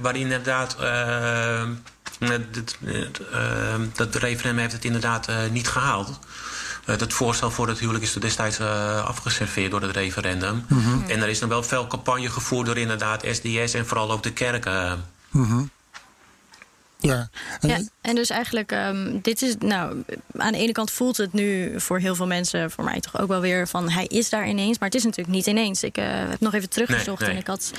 [0.01, 0.77] waarin inderdaad...
[3.95, 6.19] dat referendum heeft het inderdaad niet gehaald.
[6.85, 8.59] Het voorstel voor het huwelijk is er destijds
[9.05, 10.65] afgeserveerd door het referendum.
[10.67, 11.03] Mm -hmm.
[11.07, 14.33] En er is dan wel veel campagne gevoerd door inderdaad SDS en vooral ook de
[14.33, 15.05] kerken.
[15.29, 15.69] Mm -hmm.
[16.99, 17.29] Ja.
[17.59, 20.03] En, ja, en dus eigenlijk, um, dit is, nou,
[20.37, 23.27] aan de ene kant voelt het nu voor heel veel mensen, voor mij toch ook
[23.27, 25.83] wel weer van hij is daar ineens, maar het is natuurlijk niet ineens.
[25.83, 27.37] Ik uh, heb nog even teruggezocht nee, nee.
[27.37, 27.71] en ik had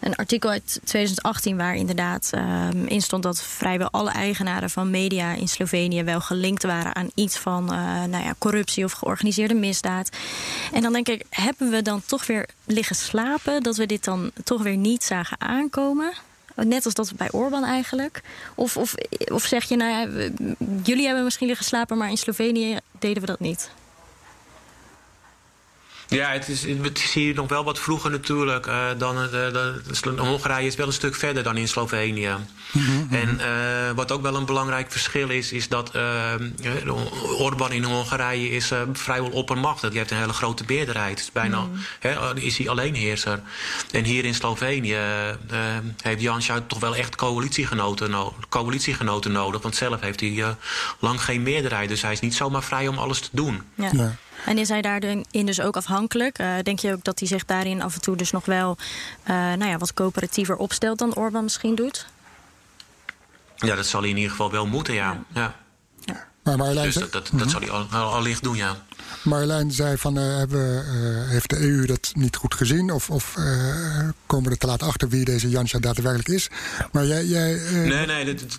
[0.00, 5.34] een artikel uit 2018 waar inderdaad um, in stond dat vrijwel alle eigenaren van media
[5.34, 10.08] in Slovenië wel gelinkt waren aan iets van uh, nou ja, corruptie of georganiseerde misdaad.
[10.72, 14.30] En dan denk ik, hebben we dan toch weer liggen slapen dat we dit dan
[14.44, 16.12] toch weer niet zagen aankomen?
[16.64, 18.22] Net als dat bij Orbán eigenlijk.
[18.54, 18.94] Of, of,
[19.32, 20.28] of zeg je, nou ja,
[20.82, 23.70] jullie hebben misschien liggen slapen, maar in Slovenië deden we dat niet.
[26.08, 28.66] Ja, het is, het is hier nog wel wat vroeger natuurlijk.
[28.66, 32.30] Uh, dan, uh, de, de, Hongarije is wel een stuk verder dan in Slovenië.
[32.72, 33.08] Mm -hmm.
[33.10, 35.90] En uh, wat ook wel een belangrijk verschil is, is dat
[37.38, 39.88] Orbán in Hongarije is vrijwel oppermachtig.
[39.88, 41.18] Die heeft een hele grote meerderheid.
[41.18, 41.80] Is bijna mm.
[41.98, 43.40] he, is hij alleenheerser.
[43.90, 44.98] En hier in Slovenië
[46.02, 49.62] heeft Janša toch wel echt coalitiegenoten, no coalitiegenoten nodig.
[49.62, 50.56] Want zelf heeft hij
[50.98, 51.88] lang geen meerderheid.
[51.88, 53.62] Dus hij is niet zomaar vrij om alles te doen.
[53.74, 53.90] Ja.
[53.92, 54.16] ja.
[54.46, 56.38] En is hij daarin dus ook afhankelijk?
[56.38, 58.76] Uh, denk je ook dat hij zich daarin af en toe dus nog wel
[59.28, 62.06] uh, nou ja, wat coöperatiever opstelt dan Orbán misschien doet?
[63.56, 65.22] Ja, dat zal hij in ieder geval wel moeten, ja.
[65.34, 65.54] ja.
[66.04, 66.26] ja.
[66.42, 68.76] Maar Marjolein, dus dat, dat, dat zal hij al, al, allicht doen, ja.
[69.22, 70.84] Marjolein zei van, uh, hebben,
[71.28, 72.90] heeft de EU dat niet goed gezien?
[72.90, 73.34] Of, of
[74.26, 76.48] komen we er te laat achter wie deze Jansja daadwerkelijk is?
[76.92, 77.24] Maar jij...
[77.24, 78.58] jij nee, nee, dat,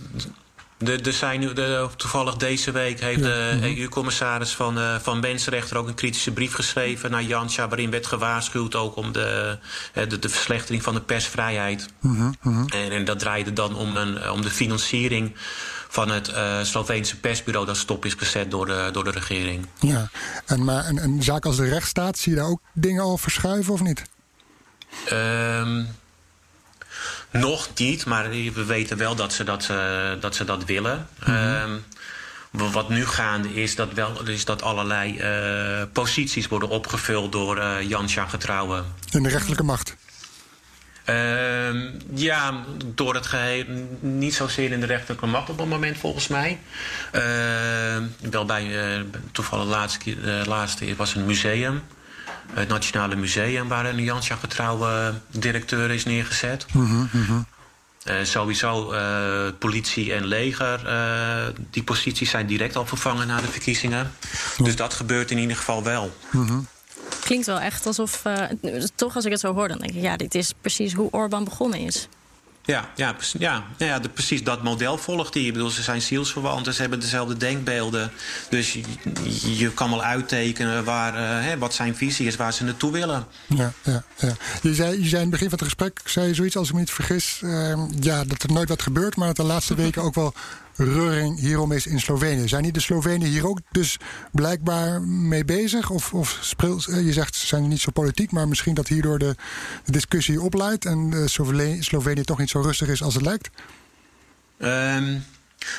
[0.80, 5.20] de, de zijn nu, de, toevallig deze week heeft de ja, EU-commissaris van, uh, van
[5.20, 9.58] Mensenrechten ook een kritische brief geschreven naar Jansja, waarin werd gewaarschuwd ook om de,
[9.94, 11.88] de, de verslechtering van de persvrijheid.
[12.02, 12.84] Uh -huh, uh -huh.
[12.86, 15.36] En, en, dat draaide dan om, een, om de financiering
[15.88, 19.66] van het Sloveense persbureau dat stop is gezet door de, door de regering.
[19.80, 20.10] Ja,
[20.46, 23.74] en, maar een, een zaak als de rechtsstaat, zie je daar ook dingen al verschuiven
[23.74, 24.04] of niet?
[25.12, 25.88] Um,
[27.32, 31.08] nog niet, maar we weten wel dat ze dat, uh, dat, ze dat willen.
[31.26, 31.84] Mm -hmm.
[32.52, 37.58] um, wat nu gaande is dat, wel, is dat allerlei uh, posities worden opgevuld door
[37.58, 38.86] uh, Jansja getrouwen.
[39.12, 39.96] In de rechterlijke macht?
[41.10, 41.16] Uh,
[42.14, 43.66] ja, door het geheel.
[44.00, 46.60] Niet zozeer in de rechterlijke macht op het moment, volgens mij.
[47.14, 47.22] Uh,
[48.30, 50.16] wel bij toevallig de laatste,
[50.46, 51.82] laatste was een museum
[52.54, 56.66] het Nationale Museum, waar een Jansja getrouwe directeur is neergezet.
[56.72, 57.46] Mm -hmm.
[58.06, 59.00] uh, sowieso uh,
[59.60, 64.12] politie en leger, uh, die posities zijn direct al vervangen na de verkiezingen.
[64.58, 66.16] Dus dat gebeurt in ieder geval wel.
[66.32, 66.68] Mm -hmm.
[67.22, 68.22] Klinkt wel echt alsof,
[68.96, 71.44] toch als ik het zo hoor, dan denk ik, ja, dit is precies hoe Orbán
[71.44, 72.08] begonnen is.
[72.66, 75.44] Ja, ja, ja, ja de, precies dat model volgt hij.
[75.44, 78.12] Ik bedoel, ze zijn zielsverwanten, ze hebben dezelfde denkbeelden.
[78.50, 78.84] Dus je,
[79.58, 83.26] je kan wel uittekenen waar, uh, hè, wat zijn visie is, waar ze naartoe willen.
[83.48, 84.34] Ja, ja, ja.
[84.62, 86.74] Je, zei, je zei in het begin van het gesprek, zei je zoiets als ik
[86.74, 87.42] me niet vergis...
[87.44, 90.34] Uh, ja, dat er nooit wat gebeurt, maar dat de laatste weken ook wel
[90.80, 92.48] reuring hierom is in Slovenië.
[92.48, 93.98] Zijn die de Slovenen hier ook dus
[94.32, 95.90] blijkbaar mee bezig?
[95.90, 99.20] Of, of speelt, eh, je zegt ze zijn niet zo politiek, maar misschien dat hierdoor
[99.20, 99.36] de,
[99.86, 101.26] de discussie opleidt en uh,
[101.80, 103.50] Slovenië, toch niet zo rustig is als het lijkt?
[104.62, 105.24] Um,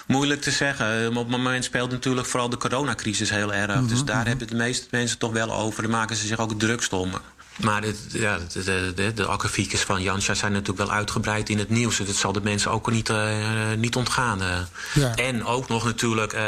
[0.06, 1.08] moeilijk te zeggen.
[1.08, 3.74] Op het moment speelt natuurlijk vooral de coronacrisis heel erg.
[3.74, 3.88] Mm -hmm.
[3.88, 5.82] Dus daar hebben de meeste mensen toch wel over.
[5.82, 7.10] Daar maken ze zich ook drukst om.
[7.56, 11.96] Maar het, ja, de, de, de, van Jansja zijn natuurlijk wel uitgebreid in het nieuws.
[11.96, 13.28] Dat zal de mensen ook niet, uh,
[13.76, 14.42] niet ontgaan.
[14.42, 14.58] Uh.
[14.94, 15.14] Ja.
[15.14, 16.40] En ook nog natuurlijk uh,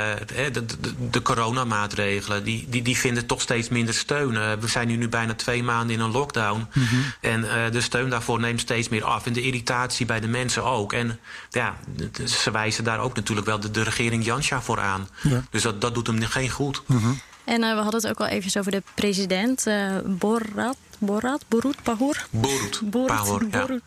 [0.53, 0.75] de, de,
[1.11, 2.45] de coronamaatregelen.
[2.45, 4.61] Die, die, die vinden toch steeds minder steun.
[4.61, 6.67] we zijn nu, nu bijna twee maanden in een lockdown.
[6.73, 7.05] Mm -hmm.
[7.21, 9.27] En de steun daarvoor neemt steeds meer af.
[9.27, 10.93] En de irritatie bij de mensen ook.
[10.93, 11.19] En
[11.51, 11.77] ja,
[12.25, 15.09] ze wijzen daar ook natuurlijk wel de, de regering Jansja voor aan.
[15.21, 15.45] Ja.
[15.51, 16.83] Dus dat, dat doet hem geen goed.
[16.87, 16.99] Mhm.
[16.99, 17.21] Mm -hmm.
[17.45, 20.77] En uh, we hadden het ook al even over de president, uh, Borat.
[20.99, 22.27] Borat, Borut Pahor.
[22.31, 23.67] Borut, Borut Pahor, ja.
[23.67, 23.83] Borut.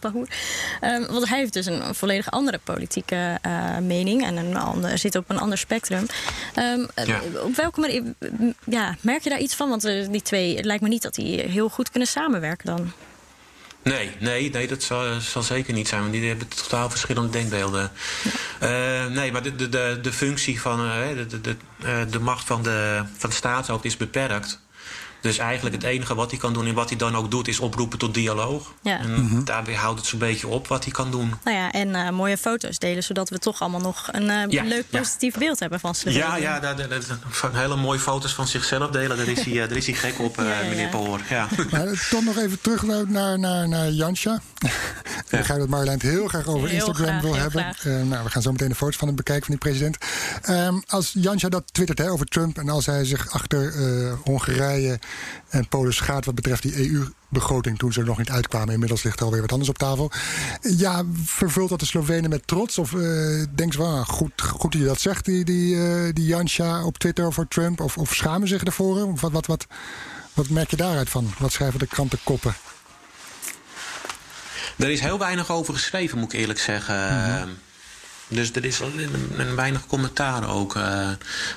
[0.82, 5.16] Um, want hij heeft dus een volledig andere politieke uh, mening en een ander, zit
[5.16, 6.06] op een ander spectrum.
[6.56, 7.22] Um, ja.
[7.44, 8.04] Op welke manier
[8.66, 9.70] ja, merk je daar iets van?
[9.70, 12.92] Want die twee, het lijkt me niet dat die heel goed kunnen samenwerken dan.
[13.90, 16.02] Nee, nee, nee dat zal, zal, zeker niet zijn.
[16.02, 17.92] Want die hebben totaal verschillende denkbeelden.
[18.64, 21.56] Uh, nee, maar de, de, de, functie van uh, de, de,
[21.86, 23.36] uh, de macht van de, van de
[23.82, 24.60] is beperkt.
[25.26, 27.48] Dus eigenlijk het enige wat hij kan doen en wat hij dan ook doet...
[27.48, 28.74] is oproepen tot dialoog.
[28.82, 29.00] Ja.
[29.00, 29.46] En mm -hmm.
[29.46, 31.34] daarbij houdt het zo'n beetje op wat hij kan doen.
[31.44, 33.04] Nou ja, en uh, mooie foto's delen...
[33.04, 35.40] zodat we toch allemaal nog een uh, ja, leuk positief ja.
[35.40, 36.20] beeld hebben van Slovenië.
[36.20, 39.18] Ja, ja dat, dat, dat, van hele mooie foto's van zichzelf delen...
[39.18, 41.22] daar is hij, uh, daar is hij gek op, meneer Poor.
[41.30, 41.48] Ja.
[41.72, 44.42] Maar toch nog even terug naar, naar, naar Jansja.
[44.60, 47.76] Ik begrijp dat Marjolein het heel graag over heel Instagram graag, wil hebben.
[48.10, 49.98] nou, we gaan zo meteen de foto's van hem bekijken van die president.
[50.50, 52.58] Um, als Jansja dat twittert hè, over Trump...
[52.58, 53.74] en als hij zich achter
[54.24, 55.00] Hongarije
[55.50, 58.74] en Polen schaart wat betreft die EU-begroting toen ze er nog niet uitkwamen.
[58.74, 60.12] Inmiddels ligt er alweer wat anders op tafel.
[60.62, 62.78] Ja, vervult dat de Slovenen met trots?
[62.78, 66.26] Of uh, denk ze van, goed, goed dat je dat zegt, die, die, uh, die
[66.26, 67.80] Jansja op Twitter voor Trump?
[67.80, 69.04] Of, of schamen zich ervoor?
[69.04, 69.68] Of wat, wat, wat,
[70.34, 71.34] wat merk je daaruit van?
[71.38, 72.56] Wat schrijven de krantenkoppen?
[74.76, 76.96] Er is heel weinig over geschreven, moet ik eerlijk zeggen.
[76.96, 77.58] Mm -hmm.
[78.28, 80.76] Dus er is een, een weinig commentaar ook.
[80.76, 81.10] Uh,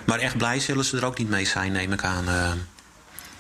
[0.06, 2.24] maar echt blij zullen ze er ook niet mee zijn, neem ik aan.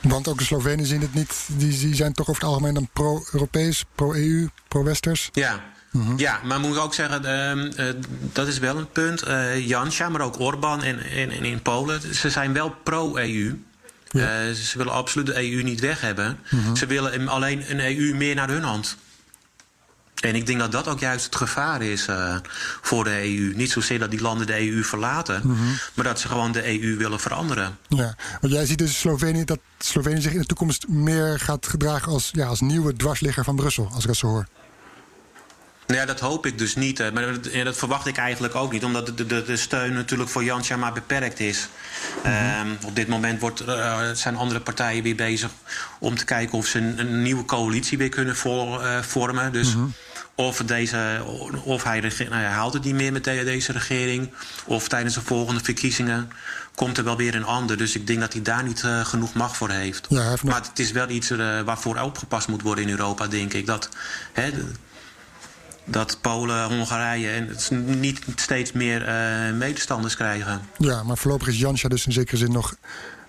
[0.00, 1.46] Want ook de Slovenen zien het niet.
[1.46, 5.28] Die, die zijn toch over het algemeen dan pro-Europees, pro-EU, pro-Westers.
[5.32, 5.60] Ja.
[5.90, 6.18] -hmm.
[6.18, 7.94] Ja, maar moet ik ook zeggen, uh, uh,
[8.32, 9.28] dat is wel een punt.
[9.28, 13.58] Uh, Jansja, maar ook Orbán en, en, in Polen, ze zijn wel pro-EU.
[14.10, 14.52] Ja.
[14.52, 16.38] ze willen absoluut de EU niet weg hebben.
[16.42, 16.76] -hmm.
[16.76, 18.96] Ze willen alleen een EU meer naar hun hand.
[20.20, 22.36] En ik denk dat dat ook juist het gevaar is uh,
[22.82, 23.52] voor de EU.
[23.54, 25.78] Niet zozeer dat die landen de EU verlaten, mm -hmm.
[25.94, 27.78] maar dat ze gewoon de EU willen veranderen.
[27.88, 32.12] Ja, want jij ziet dus Slovenië, dat Slovenië zich in de toekomst meer gaat gedragen
[32.12, 34.46] als, ja, als nieuwe dwarsligger van Brussel, als ik dat zo hoor.
[35.88, 36.98] Nou ja, dat hoop ik dus niet.
[36.98, 38.84] Maar dat, dat verwacht ik eigenlijk ook niet.
[38.84, 41.68] Omdat de, de, de steun natuurlijk voor Jansja maar beperkt is.
[42.24, 42.70] Mm -hmm.
[42.70, 45.50] um, op dit moment wordt, uh, zijn andere partijen weer bezig
[45.98, 49.52] om te kijken of ze een, een nieuwe coalitie weer kunnen uh, vormen.
[49.52, 49.94] Dus mm -hmm.
[50.38, 51.20] Of, deze,
[51.64, 54.30] of hij, nou, hij haalt het niet meer met deze regering.
[54.64, 56.30] Of tijdens de volgende verkiezingen
[56.74, 57.76] komt er wel weer een ander.
[57.76, 60.06] Dus ik denk dat hij daar niet uh, genoeg macht voor heeft.
[60.08, 63.52] Ja, heeft maar het is wel iets uh, waarvoor opgepast moet worden in Europa, denk
[63.52, 63.66] ik.
[63.66, 63.88] Dat,
[64.32, 64.50] hè,
[65.84, 67.56] dat Polen, Hongarije en
[68.00, 70.60] niet steeds meer uh, medestanders krijgen.
[70.76, 72.74] Ja, maar voorlopig is Jansja dus in zekere zin nog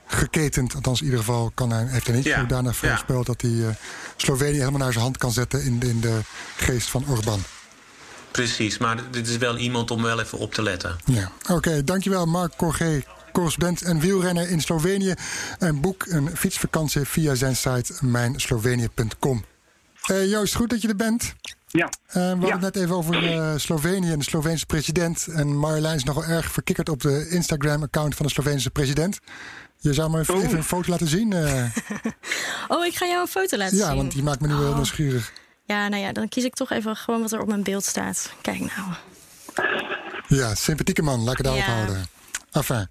[0.08, 0.76] geketend.
[0.76, 2.44] Althans, in ieder geval kan hij, heeft hij niet ja.
[2.44, 3.34] daarna voorspeld ja.
[3.34, 3.78] dat hij
[4.22, 6.20] Slovenië helemaal naar zijn hand kan zetten in de, in de
[6.56, 7.44] geest van Orbán.
[8.32, 10.98] Precies, maar dit is wel iemand om wel even op te letten.
[11.06, 15.14] Ja, oké, okay, dankjewel Mark Corgé correspondent en wielrenner in Slovenië.
[15.60, 19.46] En boek een fietsvakantie via zijn site mijnslovenië.com.
[20.12, 21.34] Uh, Joost, goed dat je er bent.
[21.68, 21.90] Ja.
[22.08, 22.52] Uh, we hadden ja.
[22.52, 25.28] het net even over uh, Slovenië en de Sloveense president.
[25.28, 29.20] En Marjolein is nogal erg verkikkerd op de Instagram-account van de Sloveense president.
[29.82, 31.32] Je zou me even, even een foto laten zien.
[31.32, 31.64] Uh.
[32.68, 33.92] oh, ik ga jou een foto laten ja, zien.
[33.92, 34.76] Ja, want die maakt me nu wel oh.
[34.76, 35.34] nieuwsgierig.
[35.66, 38.34] Ja, nou ja, dan kies ik toch even gewoon wat er op mijn beeld staat.
[38.42, 38.94] Kijk nou.
[40.28, 41.74] Ja, sympathieke man, laat ik het daarop ja.
[41.74, 42.06] houden.
[42.52, 42.88] Enfin.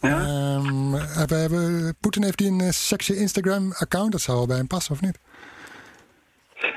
[0.00, 0.18] Ja?
[0.54, 4.12] Um, hebben, hebben, Poetin heeft die een sexy Instagram-account.
[4.12, 5.18] Dat zou wel bij hem passen, of niet?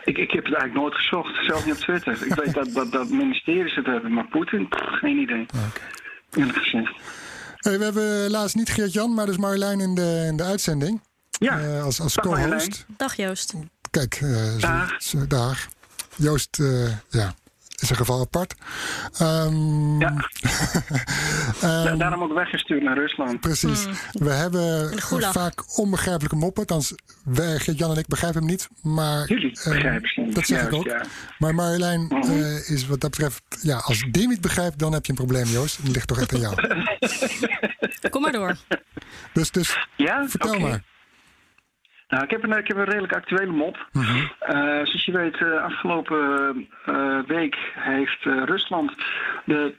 [0.03, 2.25] Ik, ik heb het eigenlijk nooit gezocht, zelfs niet op Twitter.
[2.25, 5.45] ik weet dat, dat, dat ministeries het hebben, maar Poetin, geen idee.
[5.53, 5.71] Okay.
[6.31, 6.93] Eerlijk gezegd.
[7.57, 11.01] Hey, we hebben helaas niet Geert-Jan, maar dus Marjolein in de, in de uitzending.
[11.29, 12.85] Ja, uh, als, als dag co-host.
[12.97, 13.53] Dag Joost.
[13.91, 15.01] Kijk, uh, dag.
[15.01, 15.67] Zo, dag.
[16.15, 17.33] Joost, uh, ja,
[17.81, 18.55] is een geval apart.
[19.21, 20.13] Um, ja.
[21.91, 23.39] um, Daarom ook weggestuurd naar Rusland.
[23.39, 23.85] Precies.
[23.85, 23.93] Mm.
[24.11, 24.99] We hebben
[25.31, 26.61] vaak onbegrijpelijke moppen.
[26.61, 28.69] Althans, wij, Jan en ik begrijpen hem niet.
[28.81, 30.35] Maar, Jullie uh, begrijpen ze niet.
[30.35, 30.85] Dat zeg ik ook.
[30.85, 31.05] Ja.
[31.37, 32.37] Maar Marjolein mm -hmm.
[32.37, 33.41] uh, is wat dat betreft...
[33.61, 35.77] Ja, als Dim het begrijpt, dan heb je een probleem, Joost.
[35.77, 36.55] Het ligt toch echt aan jou.
[38.09, 38.55] Kom maar door.
[39.33, 40.27] Dus, dus ja?
[40.27, 40.61] vertel okay.
[40.61, 40.83] maar.
[42.07, 43.87] Nou, ik heb een, ik heb een redelijk actuele mop.
[43.91, 44.05] Uh,
[44.59, 48.91] zoals je weet, uh, afgelopen uh, week heeft Rusland
[49.45, 49.75] de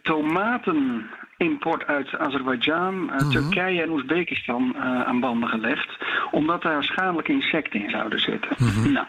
[1.39, 3.31] tomatenimport uit Azerbeidzjan, mm -hmm.
[3.31, 5.97] Turkije en Oezbekistan aan banden gelegd.
[6.31, 8.51] Omdat daar schadelijke insecten in zouden zitten.
[8.59, 8.93] Mm -hmm.
[8.93, 9.07] Nou,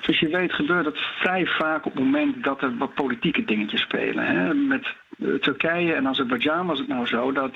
[0.00, 3.80] zoals je weet gebeurt dat vrij vaak op het moment dat er wat politieke dingetjes
[3.80, 4.26] spelen.
[4.26, 4.54] Hè?
[4.54, 4.94] Met
[5.40, 7.50] Turkije en Azerbeidzjan was het nou zo dat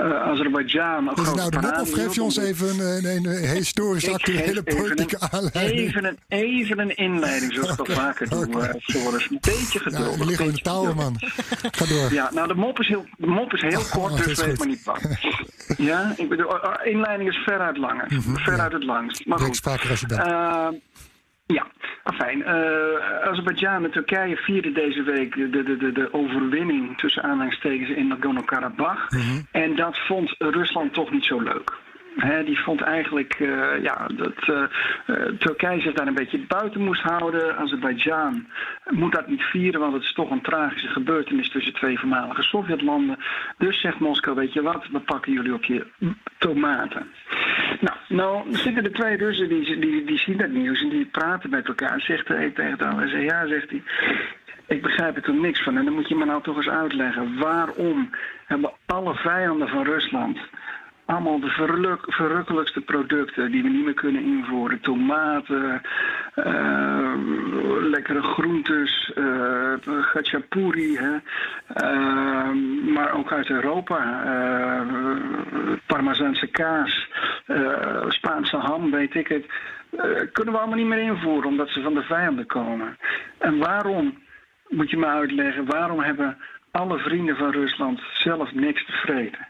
[0.00, 1.10] uh, Azerbeidzjan.
[1.14, 4.62] Is het nou de mop of geef je ons even een, een, een historisch actuele
[4.62, 5.88] politieke een, aanleiding?
[5.88, 7.94] Even een, even een inleiding, zoals ik okay.
[7.94, 8.68] dat vaker okay.
[8.68, 9.30] uh, Floris.
[9.30, 10.12] Een beetje geduld.
[10.12, 11.14] Ja, we liggen in de touwen, man.
[11.78, 12.12] Ga door.
[12.12, 14.66] Ja, nou, de mop is heel, de mop is heel kort, oh, dus weet maar
[14.66, 15.00] niet wat.
[15.76, 18.06] ja, ik bedoel, inleiding is veruit langer.
[18.08, 18.76] Mm -hmm, veruit ja.
[18.78, 19.26] het langst.
[19.26, 19.66] Maar goed.
[19.66, 20.26] als je bent.
[20.26, 20.68] Uh,
[21.46, 21.66] ja,
[22.14, 22.38] fijn.
[22.38, 28.08] Uh, Azerbeidzjan en Turkije vierden deze week de, de, de, de overwinning tussen aanhalingstekens in
[28.08, 29.10] Nagorno-Karabakh.
[29.10, 29.46] Mm -hmm.
[29.50, 31.72] En dat vond Rusland toch niet zo leuk.
[32.44, 34.62] Die vond eigenlijk uh, ja, dat uh,
[35.06, 37.56] uh, Turkije zich daar een beetje buiten moest houden.
[37.56, 38.46] Azerbeidzjan
[38.90, 43.18] moet dat niet vieren, want het is toch een tragische gebeurtenis tussen twee voormalige Sovjetlanden.
[43.58, 45.86] Dus zegt Moskou, weet je wat, we pakken jullie op je
[46.38, 47.06] tomaten.
[47.80, 51.50] Nou, nou zitten de twee Russen die, die, die zien dat nieuws en die praten
[51.50, 52.00] met elkaar.
[52.00, 53.82] Zegt hij tegen de ander, ja, zegt hij.
[54.66, 55.76] Ik begrijp er niks van.
[55.76, 57.38] En dan moet je me nou toch eens uitleggen.
[57.38, 58.10] Waarom
[58.46, 60.38] hebben alle vijanden van Rusland
[61.06, 64.80] allemaal de verruk, verrukkelijkste producten die we niet meer kunnen invoeren.
[64.80, 65.82] Tomaten,
[66.36, 67.12] uh,
[67.80, 71.14] lekkere groentes, uh, gachapuri, hè.
[71.82, 74.24] Uh, maar ook uit Europa.
[75.86, 77.08] Parmezaanse kaas,
[78.08, 79.46] Spaanse ham, weet ik het.
[80.32, 82.96] kunnen we allemaal niet meer invoeren omdat ze van de vijanden komen.
[83.38, 84.18] En waarom,
[84.68, 86.36] moet je me uitleggen, waarom hebben
[86.70, 89.45] alle vrienden van Rusland zelf niks te vreten?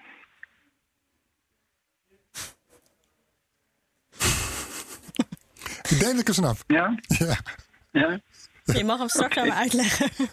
[5.89, 6.57] Ik denk dat ik er snap.
[6.67, 6.95] Ja?
[7.93, 8.21] Ja.
[8.65, 8.75] ja?
[8.75, 9.49] Je mag hem straks okay.
[9.49, 10.11] aan me uitleggen.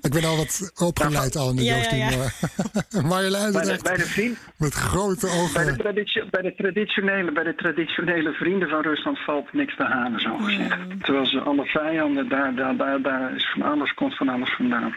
[0.00, 3.02] Ik ben al wat opgeleid al in de ja, Joost ja, ja.
[3.02, 5.64] Marjolein bij de, echt bij de vriend, met grote ogen.
[5.64, 9.84] Bij de, traditie, bij, de traditionele, bij de traditionele vrienden van Rusland valt niks te
[9.84, 10.78] halen, zo gezegd.
[10.78, 11.02] Mm.
[11.02, 14.96] Terwijl ze alle vijanden, daar, daar, daar, daar is van alles, komt van alles vandaan.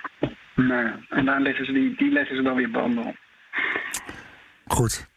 [0.55, 0.91] Nee.
[1.09, 3.15] En daar leggen ze die, die leggen ze dan weer banden op.
[4.67, 5.07] Goed.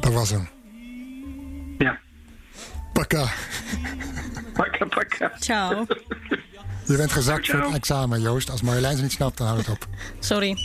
[0.00, 0.57] Dat was hem.
[2.98, 3.28] Pakka.
[4.54, 5.32] Pakka, pakka.
[5.40, 5.86] Ciao.
[6.84, 7.60] Je bent gezakt ciao, ciao.
[7.60, 8.50] voor het examen, Joost.
[8.50, 9.86] Als Marjolein ze niet snapt, dan houdt het op.
[10.18, 10.56] Sorry.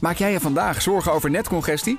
[0.00, 1.98] Maak jij je vandaag zorgen over netcongestie?